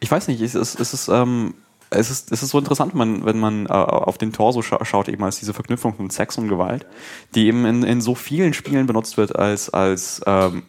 [0.00, 1.54] ich weiß nicht, es ist, es ist ähm,
[1.92, 5.08] es ist, es ist so interessant, man, wenn man äh, auf den Torso scha schaut,
[5.08, 6.86] eben als diese Verknüpfung von Sex und Gewalt,
[7.34, 10.64] die eben in, in so vielen Spielen benutzt wird als, als ähm,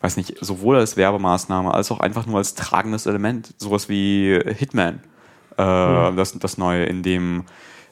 [0.00, 3.54] weiß nicht, sowohl als Werbemaßnahme als auch einfach nur als tragendes Element.
[3.58, 5.00] Sowas wie Hitman,
[5.56, 5.62] äh,
[6.10, 6.16] mhm.
[6.16, 7.44] das, das Neue, in dem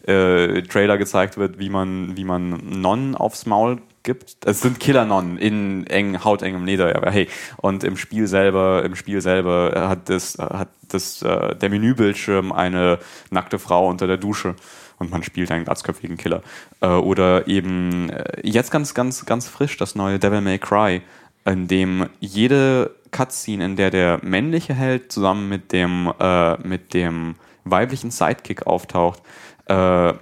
[0.07, 4.39] äh, Trailer gezeigt wird, wie man, wie man Nonnen aufs Maul gibt.
[4.47, 7.29] Es sind Killernonnen in eng, hautengem Leder, aber hey.
[7.59, 12.99] Und im Spiel selber, im Spiel selber hat das, hat das, äh, der Menübildschirm eine
[13.31, 14.55] nackte Frau unter der Dusche
[14.99, 16.43] und man spielt einen glatzköpfigen Killer.
[16.81, 21.03] Äh, oder eben äh, jetzt ganz, ganz, ganz frisch das neue Devil May Cry,
[21.45, 27.35] in dem jede Cutscene, in der der männliche Held zusammen mit dem, äh, mit dem
[27.65, 29.21] weiblichen Sidekick auftaucht,
[29.67, 30.13] äh,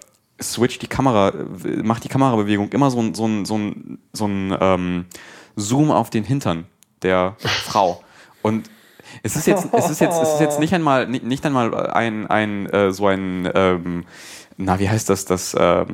[0.43, 1.33] switcht die Kamera,
[1.83, 5.05] macht die Kamerabewegung immer so ein, so ein, so ein, so ein ähm,
[5.57, 6.67] Zoom auf den Hintern
[7.03, 8.03] der Frau.
[8.43, 8.69] Und
[9.23, 12.27] es ist jetzt, es ist jetzt, es ist jetzt nicht einmal, nicht, nicht einmal ein,
[12.27, 14.05] ein äh, so ein, ähm,
[14.57, 15.87] na, wie heißt das, das, ähm,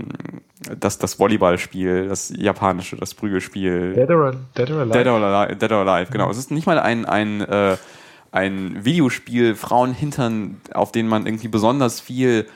[0.78, 3.94] das, das Volleyballspiel, das japanische, das Prügelspiel.
[3.94, 4.98] Dead or, Dead or Alive.
[4.98, 6.26] Dead or Alive, Dead or Alive genau.
[6.26, 6.30] Mhm.
[6.32, 7.76] Es ist nicht mal ein, ein, äh,
[8.32, 12.46] ein Videospiel, Frauenhintern, auf denen man irgendwie besonders viel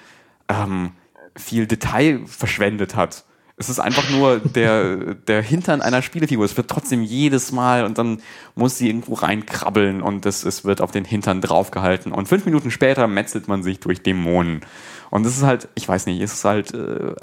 [0.48, 0.92] ähm,
[1.36, 3.24] viel Detail verschwendet hat.
[3.56, 6.44] Es ist einfach nur der, der Hintern einer Spielefigur.
[6.44, 8.20] Es wird trotzdem jedes Mal und dann
[8.56, 12.10] muss sie irgendwo reinkrabbeln und es, es wird auf den Hintern draufgehalten.
[12.10, 14.62] Und fünf Minuten später metzelt man sich durch Dämonen.
[15.10, 17.14] Und es ist halt, ich weiß nicht, es ist halt äh,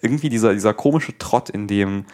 [0.00, 2.06] irgendwie dieser, dieser komische Trott, in dem,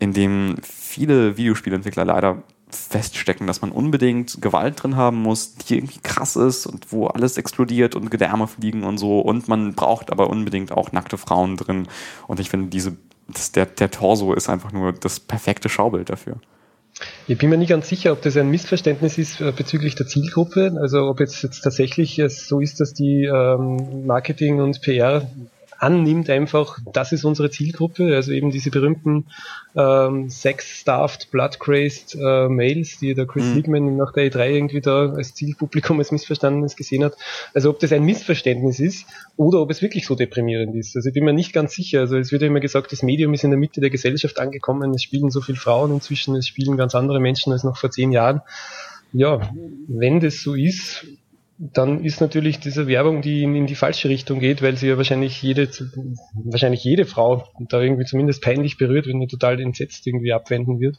[0.00, 2.42] in dem viele Videospielentwickler leider
[2.74, 7.36] feststecken, dass man unbedingt Gewalt drin haben muss, die irgendwie krass ist und wo alles
[7.36, 9.20] explodiert und Gedärme fliegen und so.
[9.20, 11.88] Und man braucht aber unbedingt auch nackte Frauen drin.
[12.26, 12.96] Und ich finde, diese,
[13.28, 16.36] das, der, der Torso ist einfach nur das perfekte Schaubild dafür.
[17.26, 20.76] Ich bin mir nicht ganz sicher, ob das ein Missverständnis ist äh, bezüglich der Zielgruppe.
[20.80, 25.30] Also ob jetzt, jetzt tatsächlich es so ist, dass die ähm, Marketing und PR
[25.80, 29.26] annimmt einfach, das ist unsere Zielgruppe, also eben diese berühmten
[29.74, 33.54] ähm, sex-starved, blood-crazed äh, Males, die der Chris mhm.
[33.54, 37.16] Liegman nach der E3 irgendwie da als Zielpublikum als Missverständnis gesehen hat.
[37.54, 39.06] Also ob das ein Missverständnis ist
[39.36, 40.94] oder ob es wirklich so deprimierend ist.
[40.96, 42.00] Also ich bin mir nicht ganz sicher.
[42.00, 44.92] Also es wird ja immer gesagt, das Medium ist in der Mitte der Gesellschaft angekommen,
[44.92, 48.12] es spielen so viele Frauen inzwischen, es spielen ganz andere Menschen als noch vor zehn
[48.12, 48.42] Jahren.
[49.12, 49.50] Ja,
[49.88, 51.06] wenn das so ist,
[51.62, 54.96] dann ist natürlich diese Werbung, die in, in, die falsche Richtung geht, weil sie ja
[54.96, 55.68] wahrscheinlich jede,
[56.32, 60.96] wahrscheinlich jede Frau da irgendwie zumindest peinlich berührt, wenn die total entsetzt irgendwie abwenden wird.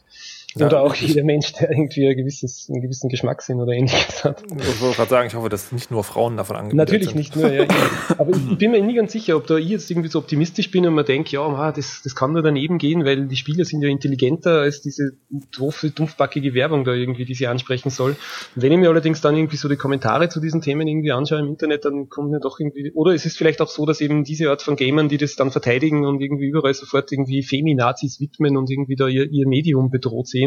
[0.56, 4.42] Ja, oder auch jeder Mensch, der irgendwie ein gewisses, einen gewissen Geschmackssinn oder ähnliches hat.
[4.42, 7.16] Ich wollte gerade sagen, ich hoffe, dass nicht nur Frauen davon angemeldet Natürlich sind.
[7.16, 7.66] nicht nur, ja.
[8.18, 10.86] Aber ich bin mir nie ganz sicher, ob da ich jetzt irgendwie so optimistisch bin
[10.86, 13.88] und mir denke, ja, das, das kann nur daneben gehen, weil die Spieler sind ja
[13.88, 15.12] intelligenter als diese
[15.56, 18.16] doofe, dumpfbackige Werbung da irgendwie, die sie ansprechen soll.
[18.54, 21.48] Wenn ich mir allerdings dann irgendwie so die Kommentare zu diesen Themen irgendwie anschaue im
[21.48, 24.50] Internet, dann kommt mir doch irgendwie, oder es ist vielleicht auch so, dass eben diese
[24.50, 28.70] Art von Gamern, die das dann verteidigen und irgendwie überall sofort irgendwie Feminazis widmen und
[28.70, 30.41] irgendwie da ihr, ihr Medium bedroht sehen,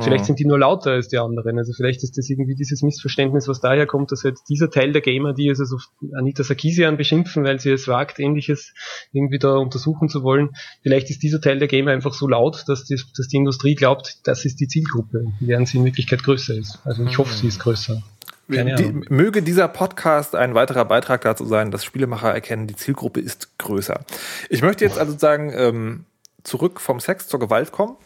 [0.00, 0.26] Vielleicht mhm.
[0.26, 1.58] sind die nur lauter als die anderen.
[1.58, 5.00] Also vielleicht ist das irgendwie dieses Missverständnis, was daher kommt, dass halt dieser Teil der
[5.00, 5.78] Gamer, die also so
[6.16, 8.72] Anita Sarkeesian beschimpfen, weil sie es wagt, ähnliches
[9.12, 10.50] irgendwie da untersuchen zu wollen.
[10.82, 14.18] Vielleicht ist dieser Teil der Gamer einfach so laut, dass die, dass die Industrie glaubt,
[14.24, 16.78] das ist die Zielgruppe, während sie in Wirklichkeit größer ist.
[16.84, 18.02] Also ich hoffe, sie ist größer.
[18.48, 23.58] Die, möge dieser Podcast ein weiterer Beitrag dazu sein, dass Spielemacher erkennen, die Zielgruppe ist
[23.58, 24.00] größer.
[24.48, 26.04] Ich möchte jetzt also sagen, ähm,
[26.44, 27.96] zurück vom Sex zur Gewalt kommen.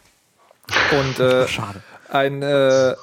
[0.91, 1.81] Und äh, Schade.
[2.09, 2.95] ein, äh,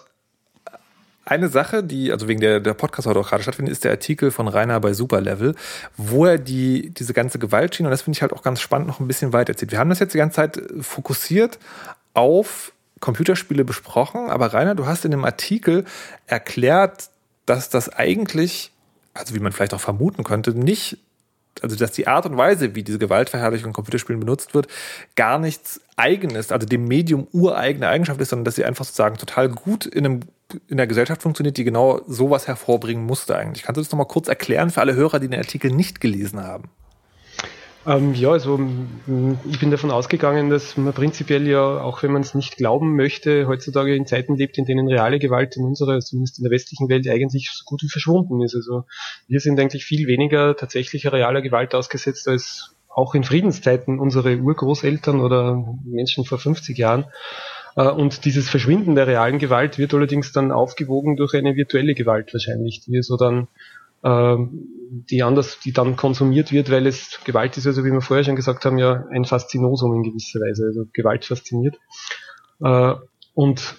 [1.24, 4.30] eine Sache, die, also wegen der, der Podcast heute auch gerade stattfindet, ist der Artikel
[4.30, 5.54] von Rainer bei Superlevel,
[5.96, 9.00] wo er die, diese ganze Gewaltschiene, und das finde ich halt auch ganz spannend, noch
[9.00, 9.70] ein bisschen weiter erzählt.
[9.70, 11.58] Wir haben das jetzt die ganze Zeit fokussiert
[12.14, 15.84] auf Computerspiele besprochen, aber Rainer, du hast in dem Artikel
[16.26, 17.10] erklärt,
[17.46, 18.72] dass das eigentlich,
[19.14, 20.98] also wie man vielleicht auch vermuten könnte, nicht
[21.62, 24.68] also dass die Art und Weise, wie diese Gewaltverherrlichung in Computerspielen benutzt wird,
[25.16, 29.48] gar nichts eigenes, also dem Medium ureigene Eigenschaft ist, sondern dass sie einfach sozusagen total
[29.48, 30.20] gut in, einem,
[30.68, 33.64] in einer Gesellschaft funktioniert, die genau sowas hervorbringen musste eigentlich.
[33.64, 36.70] Kannst du das nochmal kurz erklären für alle Hörer, die den Artikel nicht gelesen haben?
[37.86, 38.60] Ähm, ja, also
[39.50, 43.48] ich bin davon ausgegangen, dass man prinzipiell ja, auch wenn man es nicht glauben möchte,
[43.48, 47.08] heutzutage in Zeiten lebt, in denen reale Gewalt in unserer, zumindest in der westlichen Welt,
[47.08, 48.54] eigentlich so gut wie verschwunden ist.
[48.54, 48.84] Also
[49.28, 55.20] wir sind eigentlich viel weniger tatsächlicher realer Gewalt ausgesetzt als auch in Friedenszeiten unsere Urgroßeltern
[55.20, 57.06] oder Menschen vor 50 Jahren.
[57.76, 62.32] Äh, Und dieses Verschwinden der realen Gewalt wird allerdings dann aufgewogen durch eine virtuelle Gewalt
[62.34, 63.48] wahrscheinlich, die so dann
[64.02, 68.36] die anders, die dann konsumiert wird, weil es Gewalt ist, also wie wir vorher schon
[68.36, 71.78] gesagt haben, ja ein Faszinosum in gewisser Weise, also Gewalt fasziniert.
[72.62, 72.94] Äh,
[73.34, 73.76] Und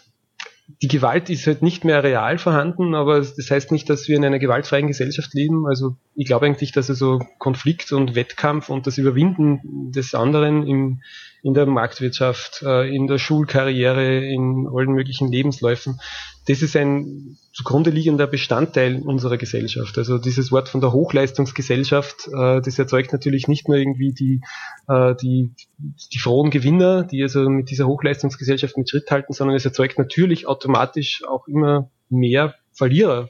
[0.82, 4.26] die Gewalt ist halt nicht mehr real vorhanden, aber das heißt nicht, dass wir in
[4.26, 5.68] einer gewaltfreien Gesellschaft leben.
[5.68, 11.02] Also ich glaube eigentlich, dass also Konflikt und Wettkampf und das Überwinden des anderen im,
[11.44, 16.00] in der Marktwirtschaft, äh, in der Schulkarriere, in allen möglichen Lebensläufen,
[16.48, 19.98] das ist ein zugrunde liegender Bestandteil unserer Gesellschaft.
[19.98, 24.42] Also dieses Wort von der Hochleistungsgesellschaft, äh, das erzeugt natürlich nicht nur irgendwie die,
[24.88, 29.66] äh, die, die frohen Gewinner, die also mit dieser Hochleistungsgesellschaft mit Schritt halten, sondern es
[29.66, 33.30] erzeugt natürlich automatisch auch immer mehr Verlierer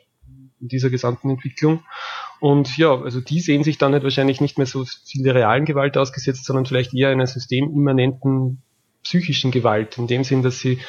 [0.60, 1.84] in dieser gesamten Entwicklung.
[2.42, 5.64] Und ja, also die sehen sich dann halt wahrscheinlich nicht mehr so viel der realen
[5.64, 8.64] Gewalt ausgesetzt, sondern vielleicht eher einer systemimmanenten
[9.04, 10.80] psychischen Gewalt, in dem Sinn, dass sie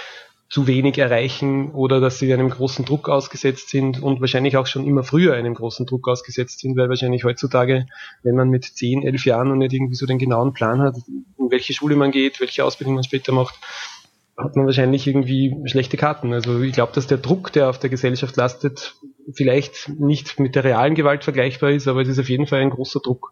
[0.48, 4.86] zu wenig erreichen oder dass sie einem großen Druck ausgesetzt sind und wahrscheinlich auch schon
[4.86, 7.86] immer früher einem großen Druck ausgesetzt sind, weil wahrscheinlich heutzutage,
[8.22, 11.50] wenn man mit 10, 11 Jahren und nicht irgendwie so den genauen Plan hat, in
[11.50, 13.54] welche Schule man geht, welche Ausbildung man später macht,
[14.36, 16.32] hat man wahrscheinlich irgendwie schlechte Karten.
[16.32, 18.94] Also ich glaube, dass der Druck, der auf der Gesellschaft lastet,
[19.34, 22.70] vielleicht nicht mit der realen Gewalt vergleichbar ist, aber es ist auf jeden Fall ein
[22.70, 23.30] großer Druck.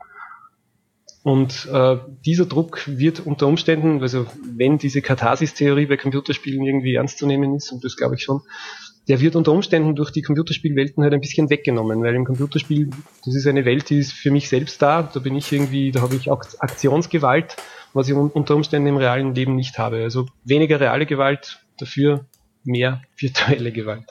[1.23, 4.27] Und äh, dieser Druck wird unter Umständen, also
[4.57, 8.41] wenn diese Katharsis-Theorie bei Computerspielen irgendwie ernst zu nehmen ist, und das glaube ich schon,
[9.11, 12.91] der wird unter Umständen durch die Computerspielwelten halt ein bisschen weggenommen, weil im Computerspiel,
[13.25, 16.03] das ist eine Welt, die ist für mich selbst da, da bin ich irgendwie, da
[16.03, 17.57] habe ich Aktionsgewalt,
[17.93, 19.97] was ich un unter Umständen im realen Leben nicht habe.
[20.05, 22.27] Also weniger reale Gewalt, dafür
[22.63, 24.05] mehr virtuelle Gewalt.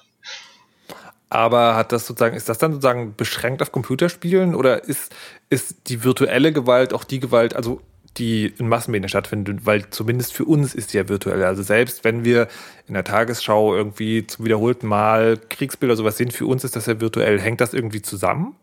[1.29, 5.15] Aber hat das sozusagen, ist das dann sozusagen beschränkt auf Computerspielen oder ist,
[5.49, 7.79] ist die virtuelle Gewalt auch die Gewalt, also
[8.19, 11.43] die in Massenmedien stattfindet, weil zumindest für uns ist die ja virtuell.
[11.43, 12.47] Also selbst wenn wir
[12.87, 16.99] in der Tagesschau irgendwie zum wiederholten Mal Kriegsbilder sowas sehen, für uns ist das ja
[16.99, 17.39] virtuell.
[17.39, 18.55] Hängt das irgendwie zusammen?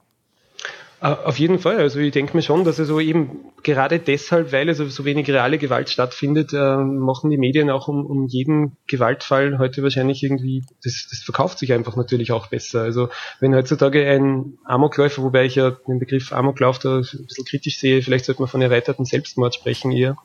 [1.01, 1.79] Äh, Auf jeden Fall.
[1.79, 5.59] Also ich denke mir schon, dass also eben gerade deshalb, weil also so wenig reale
[5.59, 11.07] Gewalt stattfindet, äh, machen die Medien auch um, um jeden Gewaltfall heute wahrscheinlich irgendwie, das,
[11.11, 12.83] das verkauft sich einfach natürlich auch besser.
[12.83, 13.09] Also
[13.41, 18.03] wenn heutzutage ein Amokläufer, wobei ich ja den Begriff Amoklauf da ein bisschen kritisch sehe,
[18.03, 20.17] vielleicht sollte man von erweiterten Selbstmord sprechen eher.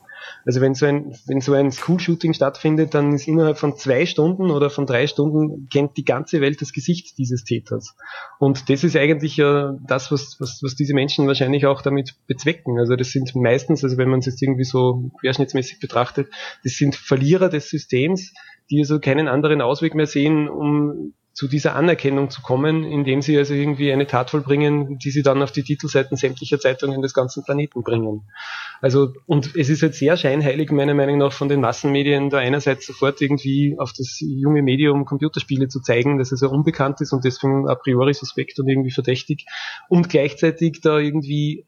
[0.44, 4.50] Also wenn so ein, wenn so ein School-Shooting stattfindet, dann ist innerhalb von zwei Stunden
[4.50, 7.94] oder von drei Stunden kennt die ganze Welt das Gesicht dieses Täters.
[8.38, 12.78] Und das ist eigentlich ja das, was, was, was diese Menschen wahrscheinlich auch damit bezwecken.
[12.78, 16.28] Also das sind meistens, also wenn man es jetzt irgendwie so querschnittsmäßig betrachtet,
[16.64, 18.32] das sind Verlierer des Systems,
[18.70, 23.38] die also keinen anderen Ausweg mehr sehen, um zu dieser Anerkennung zu kommen, indem sie
[23.38, 27.42] also irgendwie eine Tat vollbringen, die sie dann auf die Titelseiten sämtlicher Zeitungen des ganzen
[27.42, 28.22] Planeten bringen.
[28.82, 32.86] Also, und es ist jetzt sehr scheinheilig, meiner Meinung nach, von den Massenmedien da einerseits
[32.86, 37.24] sofort irgendwie auf das junge Medium Computerspiele zu zeigen, dass es ja unbekannt ist und
[37.24, 39.46] deswegen a priori suspekt und irgendwie verdächtig
[39.88, 41.64] und gleichzeitig da irgendwie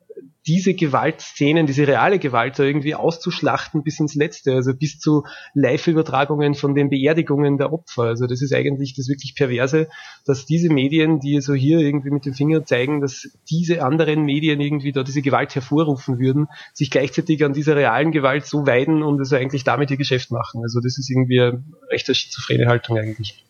[0.46, 6.54] diese Gewaltszenen, diese reale Gewalt da irgendwie auszuschlachten bis ins Letzte, also bis zu Live-Übertragungen
[6.54, 8.04] von den Beerdigungen der Opfer.
[8.04, 9.88] Also das ist eigentlich das wirklich Perverse,
[10.26, 14.60] dass diese Medien, die so hier irgendwie mit dem Finger zeigen, dass diese anderen Medien
[14.60, 19.18] irgendwie da diese Gewalt hervorrufen würden, sich gleichzeitig an dieser realen Gewalt so weiden und
[19.18, 20.60] also eigentlich damit ihr Geschäft machen.
[20.62, 23.44] Also das ist irgendwie eine recht schizophrene Haltung eigentlich.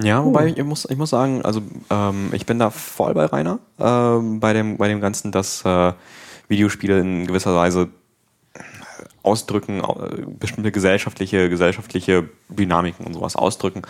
[0.00, 3.58] Ja, wobei ich muss, ich muss sagen, also ähm, ich bin da voll bei Rainer,
[3.78, 5.92] ähm, bei, dem, bei dem Ganzen, dass äh,
[6.48, 7.88] Videospiele in gewisser Weise
[9.22, 9.82] ausdrücken,
[10.38, 13.82] bestimmte gesellschaftliche, gesellschaftliche Dynamiken und sowas ausdrücken.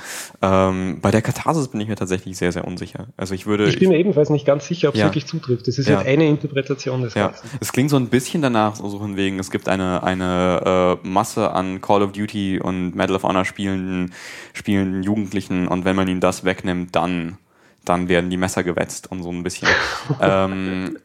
[0.42, 3.08] Ähm, bei der Katharsis bin ich mir tatsächlich sehr, sehr unsicher.
[3.16, 3.68] Also ich würde.
[3.68, 5.06] Ich bin mir ebenfalls nicht ganz sicher, ob es ja.
[5.06, 5.68] wirklich zutrifft.
[5.68, 5.98] Das ist ja.
[5.98, 7.28] halt eine Interpretation des ja.
[7.28, 7.48] Ganzen.
[7.60, 11.50] Es klingt so ein bisschen danach, so von wegen, es gibt eine, eine äh, Masse
[11.52, 14.12] an Call of Duty und Medal of Honor spielenden,
[14.52, 17.38] spielenden Jugendlichen und wenn man ihnen das wegnimmt, dann
[17.84, 19.68] dann werden die Messer gewetzt und so ein bisschen.
[20.20, 20.98] ähm,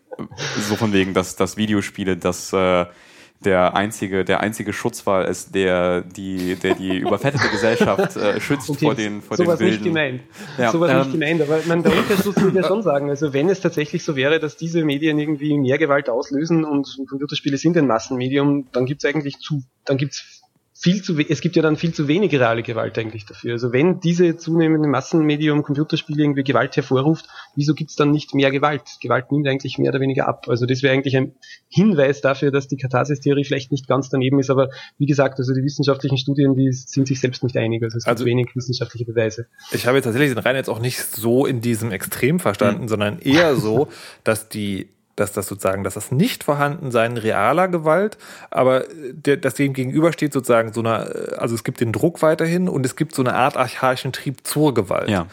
[0.60, 2.86] so von wegen, dass, dass Videospiele das äh,
[3.42, 8.86] der einzige, der einzige Schutzwall ist, der die, der die überfettete Gesellschaft äh, schützt okay,
[8.86, 9.84] vor den, vor sowas den Wilden.
[9.84, 10.22] nicht gemeint.
[10.58, 13.50] Ja, sowas ähm, nicht gemeint, aber man, der Umkehrschluss muss ja schon sagen, also wenn
[13.50, 17.88] es tatsächlich so wäre, dass diese Medien irgendwie mehr Gewalt auslösen und Computerspiele sind ein
[17.88, 20.37] Massenmedium, dann gibt es eigentlich zu, dann gibt's
[20.80, 23.54] viel zu, es gibt ja dann viel zu wenig reale Gewalt eigentlich dafür.
[23.54, 27.26] Also wenn diese zunehmende Massenmedium Computerspiele irgendwie Gewalt hervorruft,
[27.56, 28.84] wieso gibt's dann nicht mehr Gewalt?
[29.02, 30.46] Gewalt nimmt eigentlich mehr oder weniger ab.
[30.48, 31.34] Also das wäre eigentlich ein
[31.68, 34.70] Hinweis dafür, dass die Katharsis-Theorie vielleicht nicht ganz daneben ist, aber
[35.00, 37.82] wie gesagt, also die wissenschaftlichen Studien, die sind sich selbst nicht einig.
[37.82, 39.48] Also es also, gibt wenig wissenschaftliche Beweise.
[39.72, 42.88] Ich habe jetzt tatsächlich den Rein jetzt auch nicht so in diesem Extrem verstanden, mhm.
[42.88, 43.88] sondern eher so,
[44.24, 48.18] dass die dass das sozusagen, dass das Nicht-Vorhandensein realer Gewalt,
[48.50, 52.86] aber der, das dem gegenübersteht sozusagen so eine, also es gibt den Druck weiterhin und
[52.86, 55.10] es gibt so eine Art archaischen Trieb zur Gewalt.
[55.10, 55.26] Ja.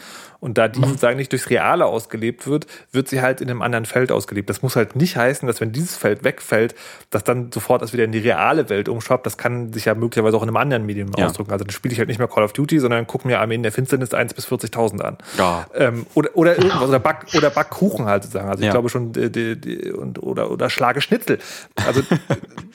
[0.44, 0.88] Und da die mhm.
[0.88, 4.50] sozusagen nicht durchs Reale ausgelebt wird, wird sie halt in einem anderen Feld ausgelebt.
[4.50, 6.74] Das muss halt nicht heißen, dass wenn dieses Feld wegfällt,
[7.08, 9.24] dass dann sofort das wieder in die reale Welt umschwappt.
[9.24, 11.24] Das kann sich ja möglicherweise auch in einem anderen Medium ja.
[11.24, 11.50] ausdrücken.
[11.50, 13.72] Also dann spiele ich halt nicht mehr Call of Duty, sondern gucke mir Armeen der
[13.72, 15.16] Finsternis 1 bis 40.000 an.
[15.38, 15.66] Ja.
[15.72, 18.50] Ähm, oder, oder irgendwas, oder, Back, oder Backkuchen halt sozusagen.
[18.50, 18.72] Also ich ja.
[18.72, 21.38] glaube schon, die, die, die, und, oder, oder Schlage Schnitzel.
[21.86, 22.02] Also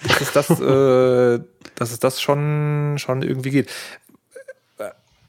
[0.08, 1.40] das ist das, äh,
[1.76, 3.70] dass es das schon, schon irgendwie geht.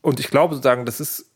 [0.03, 1.30] Und ich glaube sozusagen, das ist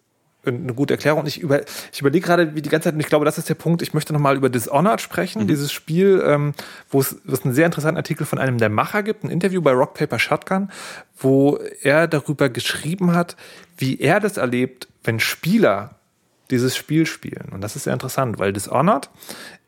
[0.46, 1.26] eine gute Erklärung.
[1.26, 3.54] Ich, über, ich überlege gerade, wie die ganze Zeit, und ich glaube, das ist der
[3.54, 5.48] Punkt, ich möchte nochmal über Dishonored sprechen, mhm.
[5.48, 6.54] dieses Spiel, ähm,
[6.90, 9.94] wo es, einen sehr interessanten Artikel von einem der Macher gibt, ein Interview bei Rock
[9.94, 10.70] Paper Shotgun,
[11.18, 13.36] wo er darüber geschrieben hat,
[13.76, 15.96] wie er das erlebt, wenn Spieler
[16.50, 17.50] dieses Spiel spielen.
[17.52, 19.10] Und das ist sehr interessant, weil Dishonored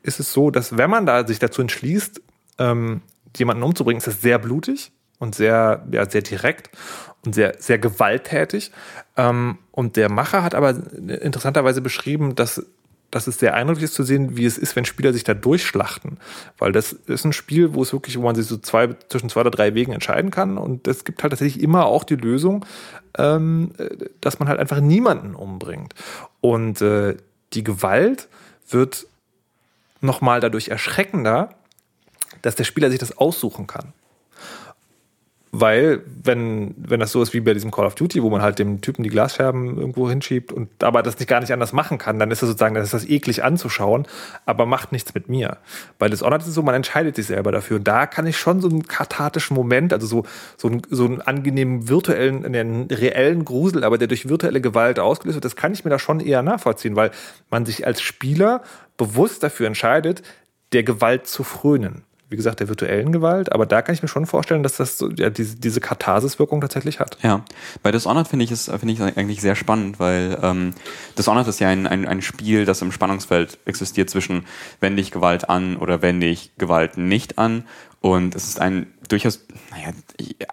[0.03, 2.21] ist es so, dass wenn man da sich dazu entschließt,
[2.59, 3.01] ähm,
[3.35, 6.69] jemanden umzubringen, ist das sehr blutig und sehr, ja, sehr direkt
[7.25, 8.71] und sehr, sehr gewalttätig.
[9.15, 10.75] Ähm, und der Macher hat aber
[11.07, 12.65] interessanterweise beschrieben, dass,
[13.11, 16.17] dass es sehr eindrücklich ist zu sehen, wie es ist, wenn Spieler sich da durchschlachten.
[16.57, 19.41] Weil das ist ein Spiel, wo es wirklich, wo man sich so zwei, zwischen zwei
[19.41, 20.57] oder drei Wegen entscheiden kann.
[20.57, 22.65] Und es gibt halt tatsächlich immer auch die Lösung,
[23.17, 23.71] ähm,
[24.21, 25.93] dass man halt einfach niemanden umbringt.
[26.41, 27.17] Und äh,
[27.53, 28.27] die Gewalt
[28.69, 29.07] wird
[30.01, 31.49] nochmal dadurch erschreckender,
[32.41, 33.93] dass der Spieler sich das aussuchen kann.
[35.59, 38.59] Weil, wenn, wenn das so ist wie bei diesem Call of Duty, wo man halt
[38.59, 42.19] dem Typen die Glasscherben irgendwo hinschiebt und aber das nicht gar nicht anders machen kann,
[42.19, 44.05] dann ist das sozusagen, dann ist das eklig anzuschauen,
[44.45, 45.57] aber macht nichts mit mir.
[45.97, 47.77] Bei Dishonored ist es so, man entscheidet sich selber dafür.
[47.77, 50.25] Und da kann ich schon so einen kathartischen Moment, also so,
[50.57, 55.37] so, einen, so einen angenehmen virtuellen, einen reellen Grusel, aber der durch virtuelle Gewalt ausgelöst
[55.37, 57.09] wird, das kann ich mir da schon eher nachvollziehen, weil
[57.49, 58.61] man sich als Spieler
[58.95, 60.21] bewusst dafür entscheidet,
[60.71, 64.25] der Gewalt zu frönen wie gesagt, der virtuellen Gewalt, aber da kann ich mir schon
[64.25, 67.17] vorstellen, dass das so, ja, diese, diese Katharsis-Wirkung tatsächlich hat.
[67.21, 67.45] Ja,
[67.83, 70.73] bei Dishonored finde ich es finde ich eigentlich sehr spannend, weil ähm,
[71.17, 74.45] Dishonored ist ja ein, ein, ein Spiel, das im Spannungsfeld existiert zwischen
[74.81, 77.63] wende ich Gewalt an oder wende ich Gewalt nicht an
[78.01, 79.93] und es ist ein durchaus, naja,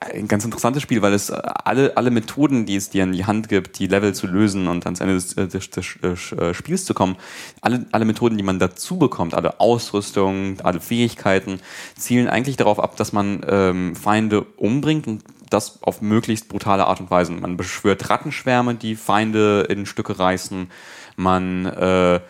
[0.01, 3.49] ein ganz interessantes Spiel, weil es alle, alle Methoden, die es dir in die Hand
[3.49, 6.95] gibt, die Level zu lösen und ans Ende des, des, des, des äh, Spiels zu
[6.95, 7.17] kommen,
[7.61, 11.61] alle, alle Methoden, die man dazu bekommt, alle Ausrüstung, alle Fähigkeiten,
[11.97, 17.01] zielen eigentlich darauf ab, dass man ähm, Feinde umbringt und das auf möglichst brutale Art
[17.01, 17.33] und Weise.
[17.33, 20.71] Man beschwört Rattenschwärme, die Feinde in Stücke reißen,
[21.17, 22.21] man äh,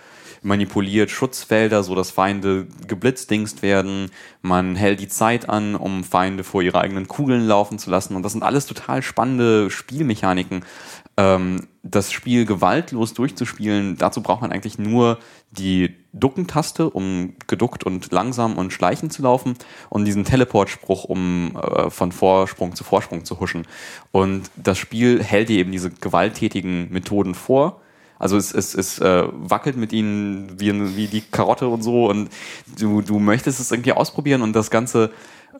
[0.44, 4.10] manipuliert Schutzfelder, so dass Feinde geblitzdingst werden.
[4.42, 8.14] Man hält die Zeit an, um Feinde vor ihre eigenen Kugeln laufen zu lassen.
[8.14, 10.64] Und das sind alles total spannende Spielmechaniken.
[11.16, 15.18] Ähm, das Spiel gewaltlos durchzuspielen, dazu braucht man eigentlich nur
[15.50, 19.54] die Duckentaste, um geduckt und langsam und schleichend zu laufen
[19.90, 23.66] und diesen Teleportspruch, um äh, von Vorsprung zu Vorsprung zu huschen.
[24.12, 27.80] Und das Spiel hält dir eben diese gewalttätigen Methoden vor
[28.24, 32.30] also es, es, es äh, wackelt mit ihnen wie, wie die Karotte und so und
[32.80, 35.10] du, du möchtest es irgendwie ausprobieren und das ganze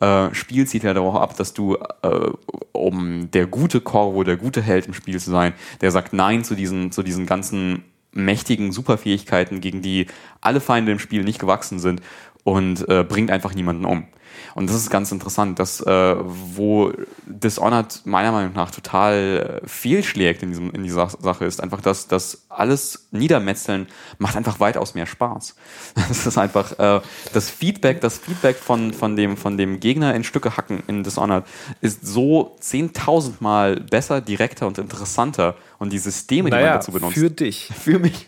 [0.01, 2.31] äh, Spiel zieht ja darauf ab, dass du, äh,
[2.71, 6.55] um der gute Corvo, der gute Held im Spiel zu sein, der sagt Nein zu
[6.55, 10.07] diesen, zu diesen ganzen mächtigen Superfähigkeiten, gegen die
[10.41, 12.01] alle Feinde im Spiel nicht gewachsen sind
[12.43, 14.07] und äh, bringt einfach niemanden um.
[14.53, 16.91] Und das ist ganz interessant, dass äh, wo
[17.25, 22.07] Dishonored meiner Meinung nach total äh, fehlschlägt in, diesem, in dieser Sache, ist einfach, dass
[22.07, 25.55] das alles Niedermetzeln macht einfach weitaus mehr Spaß.
[26.07, 27.01] Das ist einfach äh,
[27.33, 31.45] das Feedback, das Feedback von, von, dem, von dem Gegner in Stücke hacken in Dishonored
[31.81, 35.55] ist so zehntausendmal besser, direkter und interessanter.
[35.79, 37.15] Und die Systeme, naja, die man dazu benutzt.
[37.15, 37.71] Für dich.
[37.79, 38.27] Für mich.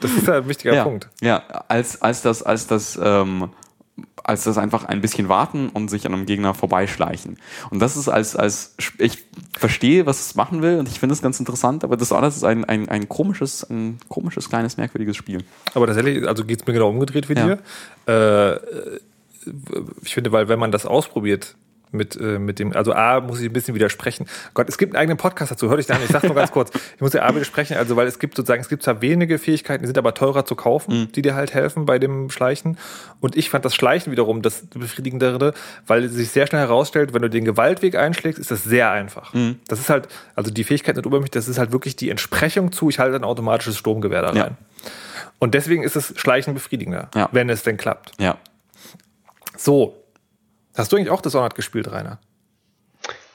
[0.00, 1.08] Das ist ein wichtiger ja, Punkt.
[1.20, 1.38] Ja,
[1.68, 3.50] als, als das, als das ähm,
[4.22, 7.38] als das einfach ein bisschen warten und sich an einem Gegner vorbeischleichen.
[7.70, 9.24] Und das ist als, als ich
[9.56, 12.44] verstehe, was es machen will und ich finde es ganz interessant, aber das alles ist
[12.44, 15.44] ein, ein, ein komisches, ein komisches, kleines, merkwürdiges Spiel.
[15.74, 17.56] Aber tatsächlich, also geht es mir genau umgedreht wie ja.
[18.06, 18.54] dir.
[18.54, 19.00] Äh,
[20.02, 21.56] ich finde, weil wenn man das ausprobiert,
[21.92, 24.26] mit, äh, mit dem, also A, muss ich ein bisschen widersprechen.
[24.54, 26.52] Gott, es gibt einen eigenen Podcast dazu, hör dich da an, ich sag's nur ganz
[26.52, 26.70] kurz.
[26.94, 29.82] Ich muss ja A widersprechen, also weil es gibt sozusagen, es gibt zwar wenige Fähigkeiten,
[29.82, 31.12] die sind aber teurer zu kaufen, mhm.
[31.12, 32.78] die dir halt helfen bei dem Schleichen.
[33.20, 35.54] Und ich fand das Schleichen wiederum das befriedigendere,
[35.86, 39.32] weil es sich sehr schnell herausstellt, wenn du den Gewaltweg einschlägst, ist das sehr einfach.
[39.34, 39.58] Mhm.
[39.68, 42.88] Das ist halt, also die Fähigkeit mit Übermächt, das ist halt wirklich die Entsprechung zu,
[42.88, 44.36] ich halte ein automatisches Sturmgewehr da rein.
[44.36, 44.50] Ja.
[45.38, 47.28] Und deswegen ist es Schleichen befriedigender, ja.
[47.32, 48.12] wenn es denn klappt.
[48.18, 48.36] Ja.
[49.56, 49.99] So,
[50.74, 52.20] Hast du eigentlich auch Dishonored gespielt, Rainer?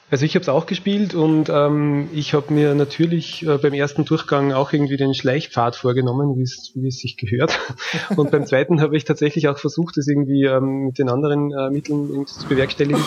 [0.08, 4.04] Also ich habe es auch gespielt und ähm, ich habe mir natürlich äh, beim ersten
[4.04, 6.42] Durchgang auch irgendwie den Schleichpfad vorgenommen, wie
[6.86, 7.58] es sich gehört.
[8.16, 11.70] Und beim zweiten habe ich tatsächlich auch versucht, das irgendwie ähm, mit den anderen äh,
[11.70, 13.02] Mitteln zu bewerkstelligen.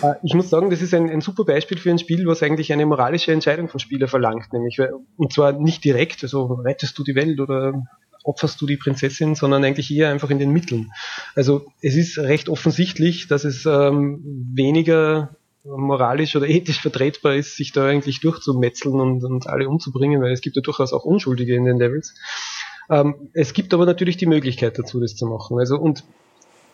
[0.00, 2.72] Äh, ich muss sagen, das ist ein, ein super Beispiel für ein Spiel, was eigentlich
[2.72, 4.78] eine moralische Entscheidung vom Spieler verlangt, nämlich
[5.16, 7.82] und zwar nicht direkt, also rettest du die Welt oder
[8.24, 10.90] opferst du die Prinzessin, sondern eigentlich eher einfach in den Mitteln.
[11.34, 14.20] Also es ist recht offensichtlich, dass es ähm,
[14.52, 20.32] weniger moralisch oder ethisch vertretbar ist, sich da eigentlich durchzumetzeln und, und alle umzubringen, weil
[20.32, 22.14] es gibt ja durchaus auch Unschuldige in den Levels.
[22.90, 25.58] Ähm, es gibt aber natürlich die Möglichkeit dazu, das zu machen.
[25.58, 26.04] Also und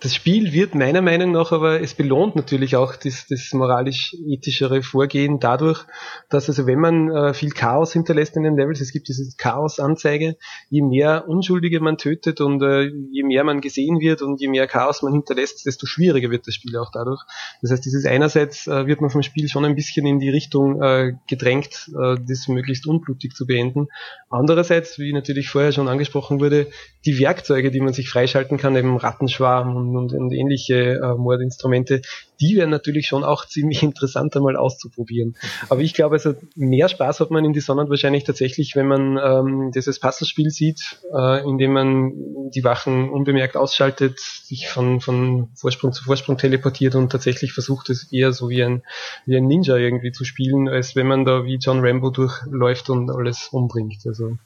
[0.01, 5.40] das Spiel wird meiner Meinung nach aber, es belohnt natürlich auch das, das moralisch-ethischere Vorgehen
[5.40, 5.84] dadurch,
[6.30, 10.36] dass also wenn man äh, viel Chaos hinterlässt in den Levels, es gibt diese Chaos-Anzeige,
[10.70, 14.66] je mehr Unschuldige man tötet und äh, je mehr man gesehen wird und je mehr
[14.66, 17.22] Chaos man hinterlässt, desto schwieriger wird das Spiel auch dadurch.
[17.61, 20.82] Das heißt, dieses einerseits äh, wird man vom Spiel schon ein bisschen in die Richtung
[20.82, 23.88] äh, gedrängt, äh, das möglichst unblutig zu beenden.
[24.30, 26.68] Andererseits, wie natürlich vorher schon angesprochen wurde,
[27.05, 32.03] die Werkzeuge, die man sich freischalten kann, eben Rattenschwarm und und, und ähnliche äh, Mordinstrumente,
[32.41, 35.36] die wären natürlich schon auch ziemlich interessant einmal auszuprobieren.
[35.68, 39.72] Aber ich glaube, also mehr Spaß hat man in Dishonored wahrscheinlich tatsächlich, wenn man ähm,
[39.74, 42.12] dieses Puzzlespiel sieht, äh, in dem man
[42.51, 48.12] die Wachen unbemerkt ausschaltet, sich von, von Vorsprung zu Vorsprung teleportiert und tatsächlich versucht, es
[48.12, 48.82] eher so wie ein,
[49.26, 53.11] wie ein Ninja irgendwie zu spielen, als wenn man da wie John Rambo durchläuft und
[53.11, 54.03] alles umbringt.
[54.07, 54.36] Also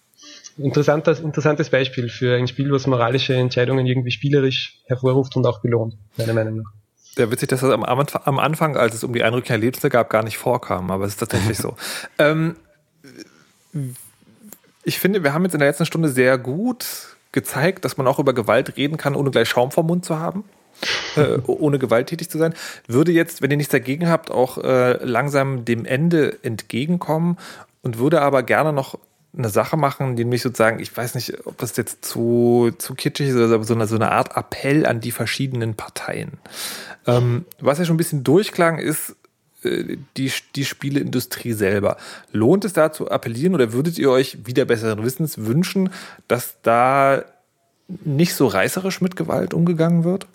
[0.59, 5.97] interessantes, interessantes Beispiel für ein Spiel, was moralische Entscheidungen irgendwie spielerisch hervorruft und auch belohnt,
[6.17, 6.73] meiner Meinung nach.
[7.17, 10.11] Ja, witzig, dass das am, am Anfang, als es um die Einrückung der Lebensmittel gab,
[10.11, 11.77] gar nicht vorkam, aber es ist tatsächlich so.
[12.19, 12.57] Ähm,
[14.85, 16.87] ich finde, wir haben jetzt in der letzten Stunde sehr gut
[17.33, 20.45] gezeigt, dass man auch über Gewalt reden kann, ohne gleich Schaum vom Mund zu haben.
[21.17, 22.55] äh, ohne gewalttätig zu sein,
[22.87, 27.39] würde jetzt, wenn ihr nichts dagegen habt, auch äh, langsam dem Ende entgegenkommen
[27.83, 28.99] und würde aber gerne noch
[29.37, 33.29] eine Sache machen, die mich sozusagen, ich weiß nicht, ob das jetzt zu, zu kitschig
[33.29, 36.33] ist, aber so eine, so eine Art Appell an die verschiedenen Parteien.
[37.07, 39.17] Ähm, was ja schon ein bisschen durchklang, ist
[39.65, 41.97] äh, die, die Spieleindustrie selber.
[42.33, 45.91] Lohnt es da zu appellieren oder würdet ihr euch wieder besseren Wissens wünschen,
[46.29, 47.25] dass da
[48.05, 50.27] nicht so reißerisch mit Gewalt umgegangen wird?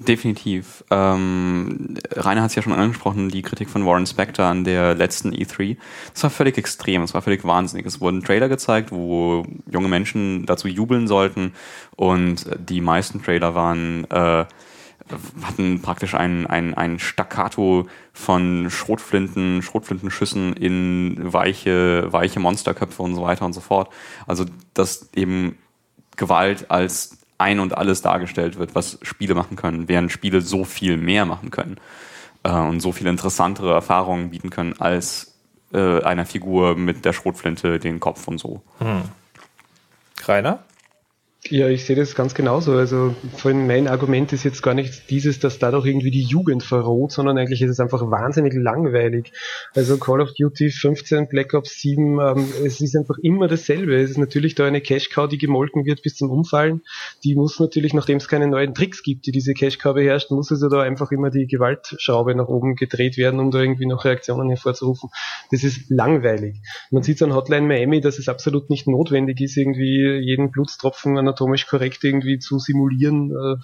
[0.00, 0.82] Definitiv.
[0.90, 5.32] Ähm, Rainer hat es ja schon angesprochen, die Kritik von Warren Spector an der letzten
[5.32, 5.76] E3.
[6.14, 7.84] Das war völlig extrem, es war völlig wahnsinnig.
[7.84, 11.52] Es wurden Trailer gezeigt, wo junge Menschen dazu jubeln sollten
[11.96, 14.46] und die meisten Trailer waren äh,
[15.42, 23.22] hatten praktisch ein, ein, ein Staccato von Schrotflinten, Schrotflintenschüssen in weiche, weiche Monsterköpfe und so
[23.22, 23.92] weiter und so fort.
[24.26, 25.58] Also, dass eben
[26.16, 30.96] Gewalt als ein und alles dargestellt wird, was Spiele machen können, während Spiele so viel
[30.96, 31.78] mehr machen können
[32.42, 35.34] äh, und so viel interessantere Erfahrungen bieten können als
[35.72, 38.62] äh, einer Figur mit der Schrotflinte den Kopf und so.
[38.78, 39.02] Hm.
[40.26, 40.60] Rainer?
[41.48, 42.74] Ja, ich sehe das ganz genauso.
[42.74, 47.12] Also vorhin mein Argument ist jetzt gar nicht dieses, dass dadurch irgendwie die Jugend verroht,
[47.12, 49.32] sondern eigentlich ist es einfach wahnsinnig langweilig.
[49.74, 53.96] Also Call of Duty 15, Black Ops 7, ähm, es ist einfach immer dasselbe.
[53.96, 56.82] Es ist natürlich da eine Cash-Cow, die gemolken wird bis zum Umfallen.
[57.24, 60.68] Die muss natürlich, nachdem es keine neuen Tricks gibt, die diese Cash-Cow beherrscht, muss also
[60.68, 65.08] da einfach immer die Gewaltschraube nach oben gedreht werden, um da irgendwie noch Reaktionen hervorzurufen.
[65.50, 66.58] Das ist langweilig.
[66.90, 71.29] Man sieht an Hotline Miami, dass es absolut nicht notwendig ist, irgendwie jeden Blutstropfen an
[71.30, 73.56] anatomisch korrekt irgendwie zu simulieren, äh,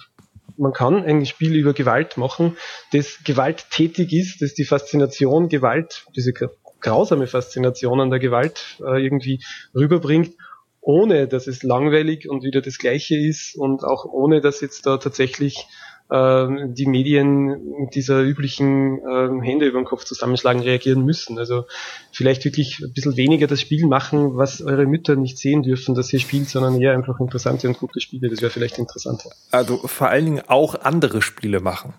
[0.57, 2.57] man kann ein Spiel über Gewalt machen,
[2.91, 6.33] das gewalttätig ist, das die Faszination Gewalt, diese
[6.79, 9.43] grausame Faszination an der Gewalt äh, irgendwie
[9.75, 10.33] rüberbringt,
[10.81, 14.97] ohne dass es langweilig und wieder das Gleiche ist und auch ohne dass jetzt da
[14.97, 15.67] tatsächlich
[16.09, 21.37] ähm, die Medien mit dieser üblichen äh, Hände über den Kopf zusammenschlagen reagieren müssen.
[21.37, 21.65] Also
[22.11, 26.11] vielleicht wirklich ein bisschen weniger das Spiel machen, was eure Mütter nicht sehen dürfen, dass
[26.13, 28.29] ihr spielt, sondern eher einfach interessante und gute Spiele.
[28.29, 29.29] Das wäre vielleicht interessanter.
[29.51, 31.93] Also vor allen Dingen auch andere Spiele machen.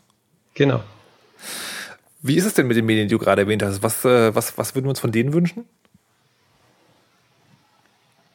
[0.55, 0.83] Genau.
[2.23, 3.83] Wie ist es denn mit den Medien, die du gerade erwähnt hast?
[3.83, 5.67] Was, äh, was, was würden wir uns von denen wünschen?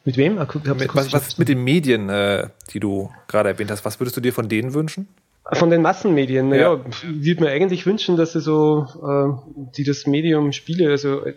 [0.04, 0.36] Mit wem?
[0.36, 3.84] Mit, was, was mit den Medien, äh, die du gerade erwähnt hast?
[3.84, 5.08] Was würdest du dir von denen wünschen?
[5.52, 6.84] Von den Massenmedien, naja, ja.
[7.02, 11.34] würde man eigentlich wünschen, dass sie so, äh, die das Medium Spiele, also äh,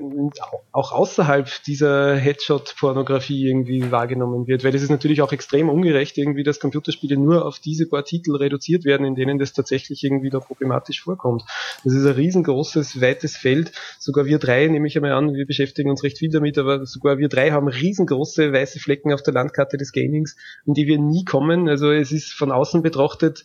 [0.71, 6.43] auch außerhalb dieser Headshot-Pornografie irgendwie wahrgenommen wird, weil es ist natürlich auch extrem ungerecht, irgendwie,
[6.43, 10.39] dass Computerspiele nur auf diese paar Titel reduziert werden, in denen das tatsächlich irgendwie da
[10.39, 11.43] problematisch vorkommt.
[11.83, 13.73] Das ist ein riesengroßes, weites Feld.
[13.99, 17.17] Sogar wir drei, nehme ich einmal an, wir beschäftigen uns recht viel damit, aber sogar
[17.17, 21.25] wir drei haben riesengroße weiße Flecken auf der Landkarte des Gamings, in die wir nie
[21.25, 21.67] kommen.
[21.67, 23.43] Also es ist von außen betrachtet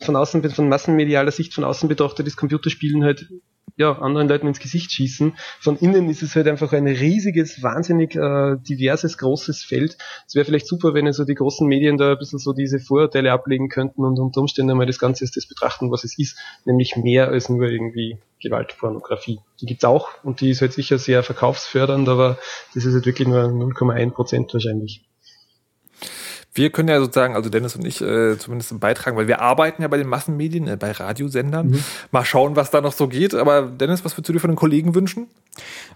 [0.00, 3.28] von außen, von massenmedialer Sicht von außen betrachtet, ist Computerspielen halt
[3.76, 5.36] ja, anderen Leuten ins Gesicht schießen.
[5.58, 9.96] Von innen ist es halt einfach ein riesiges, wahnsinnig äh, diverses, großes Feld.
[10.26, 13.32] Es wäre vielleicht super, wenn also die großen Medien da ein bisschen so diese Vorurteile
[13.32, 16.96] ablegen könnten und unter Umständen einmal das Ganze ist das betrachten, was es ist, nämlich
[16.96, 19.40] mehr als nur irgendwie Gewaltpornografie.
[19.60, 22.38] Die gibt's auch und die ist halt sicher sehr verkaufsfördernd, aber
[22.74, 25.02] das ist halt wirklich nur 0,1 Prozent wahrscheinlich.
[26.52, 29.88] Wir können ja sozusagen, also Dennis und ich äh, zumindest beitragen, weil wir arbeiten ja
[29.88, 31.70] bei den Massenmedien, äh, bei Radiosendern.
[31.70, 31.84] Mhm.
[32.10, 33.34] Mal schauen, was da noch so geht.
[33.34, 35.28] Aber Dennis, was würdest du dir von den Kollegen wünschen?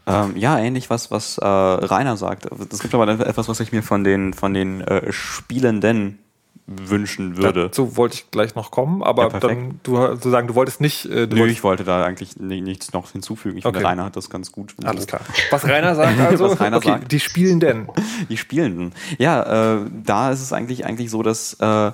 [0.06, 2.46] Ähm, ja, ähnlich was, was äh, Rainer sagt.
[2.72, 6.18] Es gibt aber etwas, was ich mir von den, von den äh, Spielenden
[6.66, 7.64] wünschen würde.
[7.64, 11.04] Dazu wollte ich gleich noch kommen, aber ja, dann du sozusagen, du wolltest nicht.
[11.04, 13.58] Äh, du Nö, ich wollte da eigentlich nichts noch hinzufügen.
[13.58, 13.76] Ich okay.
[13.76, 14.74] finde, Rainer hat das ganz gut.
[14.82, 15.20] Alles klar.
[15.50, 17.12] Was Rainer sagt also, Was Rainer okay, sagt.
[17.12, 17.88] die Spielenden.
[18.30, 18.92] Die Spielenden.
[19.18, 21.92] Ja, äh, da ist es eigentlich eigentlich so, dass äh,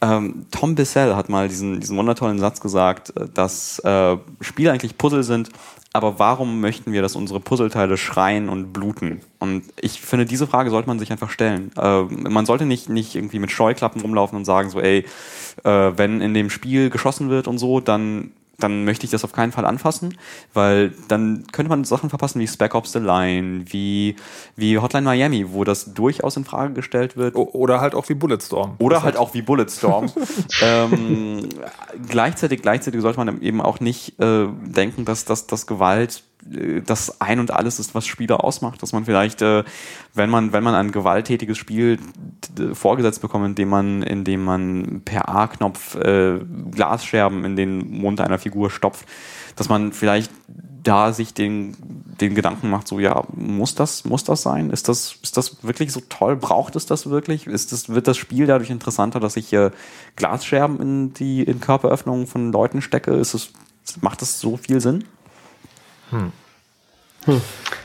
[0.00, 4.96] ähm, Tom Bissell hat mal diesen diesen wundervollen Satz gesagt, äh, dass äh, Spiele eigentlich
[4.96, 5.50] Puzzle sind,
[5.94, 9.20] aber warum möchten wir, dass unsere Puzzleteile schreien und bluten?
[9.38, 11.70] Und ich finde, diese Frage sollte man sich einfach stellen.
[11.78, 15.06] Äh, man sollte nicht, nicht irgendwie mit Scheuklappen rumlaufen und sagen so, ey,
[15.62, 19.32] äh, wenn in dem Spiel geschossen wird und so, dann dann möchte ich das auf
[19.32, 20.16] keinen Fall anfassen,
[20.52, 24.16] weil dann könnte man Sachen verpassen wie Spec Ops The Line, wie,
[24.56, 27.34] wie Hotline Miami, wo das durchaus in Frage gestellt wird.
[27.34, 28.76] Oder halt auch wie Bulletstorm.
[28.78, 30.10] Oder halt auch wie Bulletstorm.
[30.62, 31.48] ähm,
[32.08, 36.22] gleichzeitig, gleichzeitig sollte man eben auch nicht äh, denken, dass, dass, dass Gewalt
[36.86, 39.64] das ein und alles ist, was Spiele ausmacht, dass man vielleicht, äh,
[40.12, 41.98] wenn man, wenn man ein gewalttätiges Spiel
[42.74, 46.38] vorgesetzt bekommt, indem man, indem man per A-Knopf äh,
[46.70, 49.06] Glasscherben in den Mund einer Figur stopft,
[49.56, 50.30] dass man vielleicht
[50.82, 51.76] da sich den,
[52.20, 54.68] den Gedanken macht, so ja, muss das, muss das sein?
[54.68, 56.36] Ist das, ist das wirklich so toll?
[56.36, 57.46] Braucht es das wirklich?
[57.46, 59.72] Ist das, wird das Spiel dadurch interessanter, dass ich hier
[60.16, 63.12] Glasscherben in die in Körperöffnungen von Leuten stecke?
[63.14, 63.52] Ist es,
[64.02, 65.04] macht das so viel Sinn?
[66.10, 66.32] Hm.
[67.24, 67.40] Hm.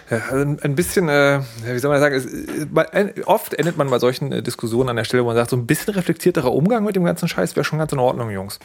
[0.09, 4.31] Ja, also ein bisschen, äh, wie soll man sagen, es, oft endet man bei solchen
[4.31, 7.03] äh, Diskussionen an der Stelle, wo man sagt, so ein bisschen reflektierterer Umgang mit dem
[7.03, 8.59] ganzen Scheiß wäre schon ganz in Ordnung, Jungs.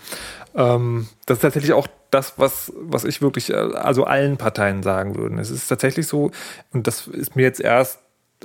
[0.55, 5.17] Ähm, das ist tatsächlich auch das, was, was ich wirklich, äh, also allen Parteien sagen
[5.17, 5.39] würde.
[5.39, 6.31] Es ist tatsächlich so,
[6.73, 8.01] und das ist mir jetzt erst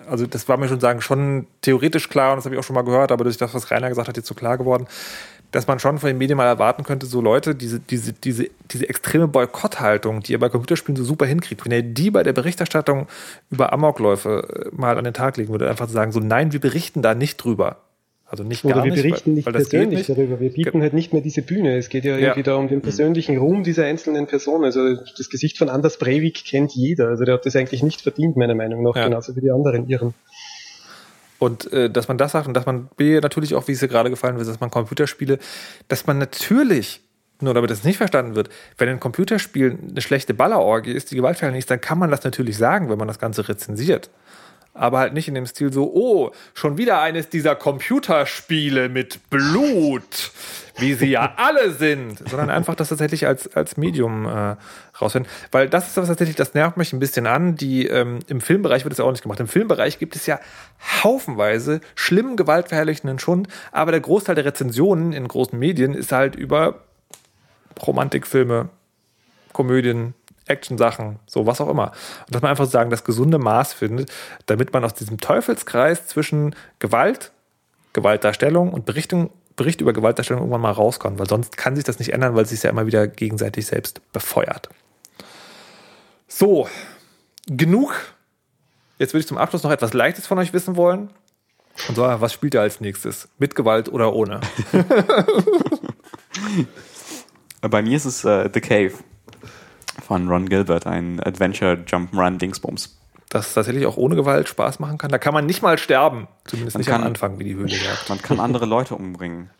[0.08, 2.76] also das war mir schon sagen schon theoretisch klar und das habe ich auch schon
[2.76, 4.88] mal gehört, aber durch das, was Rainer gesagt hat, jetzt so klar geworden
[5.52, 8.88] dass man schon von den Medien mal erwarten könnte, so Leute, diese, diese, diese, diese
[8.88, 13.08] extreme Boykotthaltung, die ihr bei Computerspielen so super hinkriegt, wenn ihr die bei der Berichterstattung
[13.50, 16.60] über Amokläufe äh, mal an den Tag legen würde, einfach zu sagen, so nein, wir
[16.60, 17.78] berichten da nicht drüber.
[18.32, 20.10] Also nicht Oder gar wir berichten nicht, weil, weil persönlich nicht.
[20.10, 20.40] darüber.
[20.40, 21.78] Wir bieten halt nicht mehr diese Bühne.
[21.78, 22.20] Es geht ja, ja.
[22.20, 24.64] irgendwie da um den persönlichen Ruhm dieser einzelnen Person.
[24.64, 27.08] Also das Gesicht von Anders Breivik kennt jeder.
[27.08, 29.06] Also der hat das eigentlich nicht verdient, meiner Meinung nach, ja.
[29.06, 30.14] genauso wie die anderen Iren.
[31.40, 33.88] Und äh, dass man das sagt und dass man B natürlich auch, wie es dir
[33.88, 35.40] gerade gefallen ist, dass man Computerspiele,
[35.88, 37.02] dass man natürlich,
[37.40, 41.64] nur damit das nicht verstanden wird, wenn ein Computerspiel eine schlechte Ballerorgie ist, die gewaltverherrlichend
[41.64, 44.10] ist, dann kann man das natürlich sagen, wenn man das Ganze rezensiert.
[44.74, 50.32] Aber halt nicht in dem Stil so, oh, schon wieder eines dieser Computerspiele mit Blut,
[50.80, 54.56] wie sie ja alle sind, sondern einfach das tatsächlich als, als Medium äh,
[55.00, 55.32] rausfinden.
[55.52, 57.56] Weil das ist tatsächlich, das nervt mich ein bisschen an.
[57.56, 59.40] Die, ähm, Im Filmbereich wird es ja auch nicht gemacht.
[59.40, 60.40] Im Filmbereich gibt es ja
[61.04, 66.82] haufenweise schlimmen, gewaltverherrlichenden Schund, aber der Großteil der Rezensionen in großen Medien ist halt über
[67.86, 68.70] Romantikfilme,
[69.54, 70.14] Komödien,
[70.50, 71.92] Action-Sachen, so was auch immer.
[72.26, 74.12] Und dass man einfach sagen, das gesunde Maß findet,
[74.48, 77.32] damit man aus diesem Teufelskreis zwischen Gewalt,
[77.94, 79.30] Gewaltdarstellung und Berichtung
[79.60, 82.50] Bericht über Gewaltdarstellung irgendwann mal rauskommt, weil sonst kann sich das nicht ändern, weil es
[82.50, 84.70] sich ja immer wieder gegenseitig selbst befeuert.
[86.30, 86.70] So,
[87.46, 87.94] genug.
[89.00, 91.10] Jetzt würde ich zum Abschluss noch etwas Leichtes von euch wissen wollen.
[91.90, 93.28] Und zwar, was spielt ihr als nächstes?
[93.38, 94.40] Mit Gewalt oder ohne?
[97.62, 98.94] Bei mir ist es äh, The Cave
[100.08, 102.99] von Ron Gilbert, ein Adventure Jump'n'Run Dingsbums.
[103.30, 105.12] Das tatsächlich auch ohne Gewalt Spaß machen kann.
[105.12, 106.28] Da kann man nicht mal sterben.
[106.46, 108.10] Zumindest Man nicht kann- am Anfang, wie die Höhle sagt.
[108.10, 109.52] Man kann andere Leute umbringen.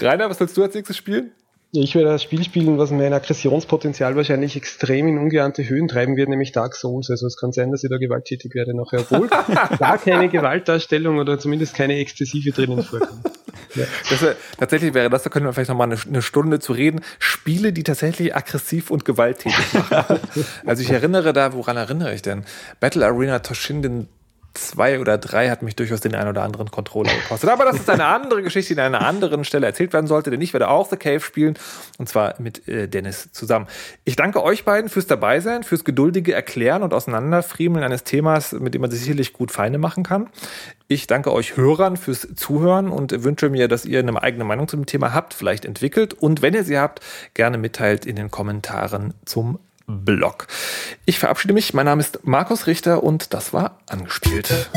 [0.00, 1.32] Rainer, was willst du als nächstes spielen?
[1.72, 6.28] Ich werde das Spiel spielen, was mein Aggressionspotenzial wahrscheinlich extrem in ungeahnte Höhen treiben wird,
[6.28, 7.10] nämlich Dark Souls.
[7.10, 9.28] Also es kann sein, dass ich da gewalttätig werde nachher, obwohl
[9.78, 13.24] gar keine Gewaltdarstellung oder zumindest keine exzessive drinnen vorkommt.
[14.10, 16.72] Das, wär- tatsächlich wäre das, da können wir vielleicht noch mal eine, eine Stunde zu
[16.72, 17.02] reden.
[17.20, 20.18] Spiele, die tatsächlich aggressiv und gewalttätig machen.
[20.66, 22.44] also ich erinnere da, woran erinnere ich denn?
[22.80, 24.08] Battle Arena Toshinden
[24.54, 27.50] 2 oder 3 hat mich durchaus den einen oder anderen Controller gekostet.
[27.50, 30.40] Aber das ist eine andere Geschichte, die an einer anderen Stelle erzählt werden sollte, denn
[30.40, 31.56] ich werde auch The Cave spielen
[31.98, 33.66] und zwar mit äh, Dennis zusammen.
[34.04, 38.82] Ich danke euch beiden fürs Dabeisein, fürs geduldige Erklären und Auseinanderfriemeln eines Themas, mit dem
[38.82, 40.28] man sich sicherlich gut Feinde machen kann.
[40.88, 44.86] Ich danke euch Hörern fürs Zuhören und wünsche mir, dass ihr eine eigene Meinung zum
[44.86, 47.00] Thema habt, vielleicht entwickelt und wenn ihr sie habt,
[47.34, 49.60] gerne mitteilt in den Kommentaren zum
[49.90, 50.46] Blog.
[51.04, 51.74] Ich verabschiede mich.
[51.74, 54.70] Mein Name ist Markus Richter und das war angespielt.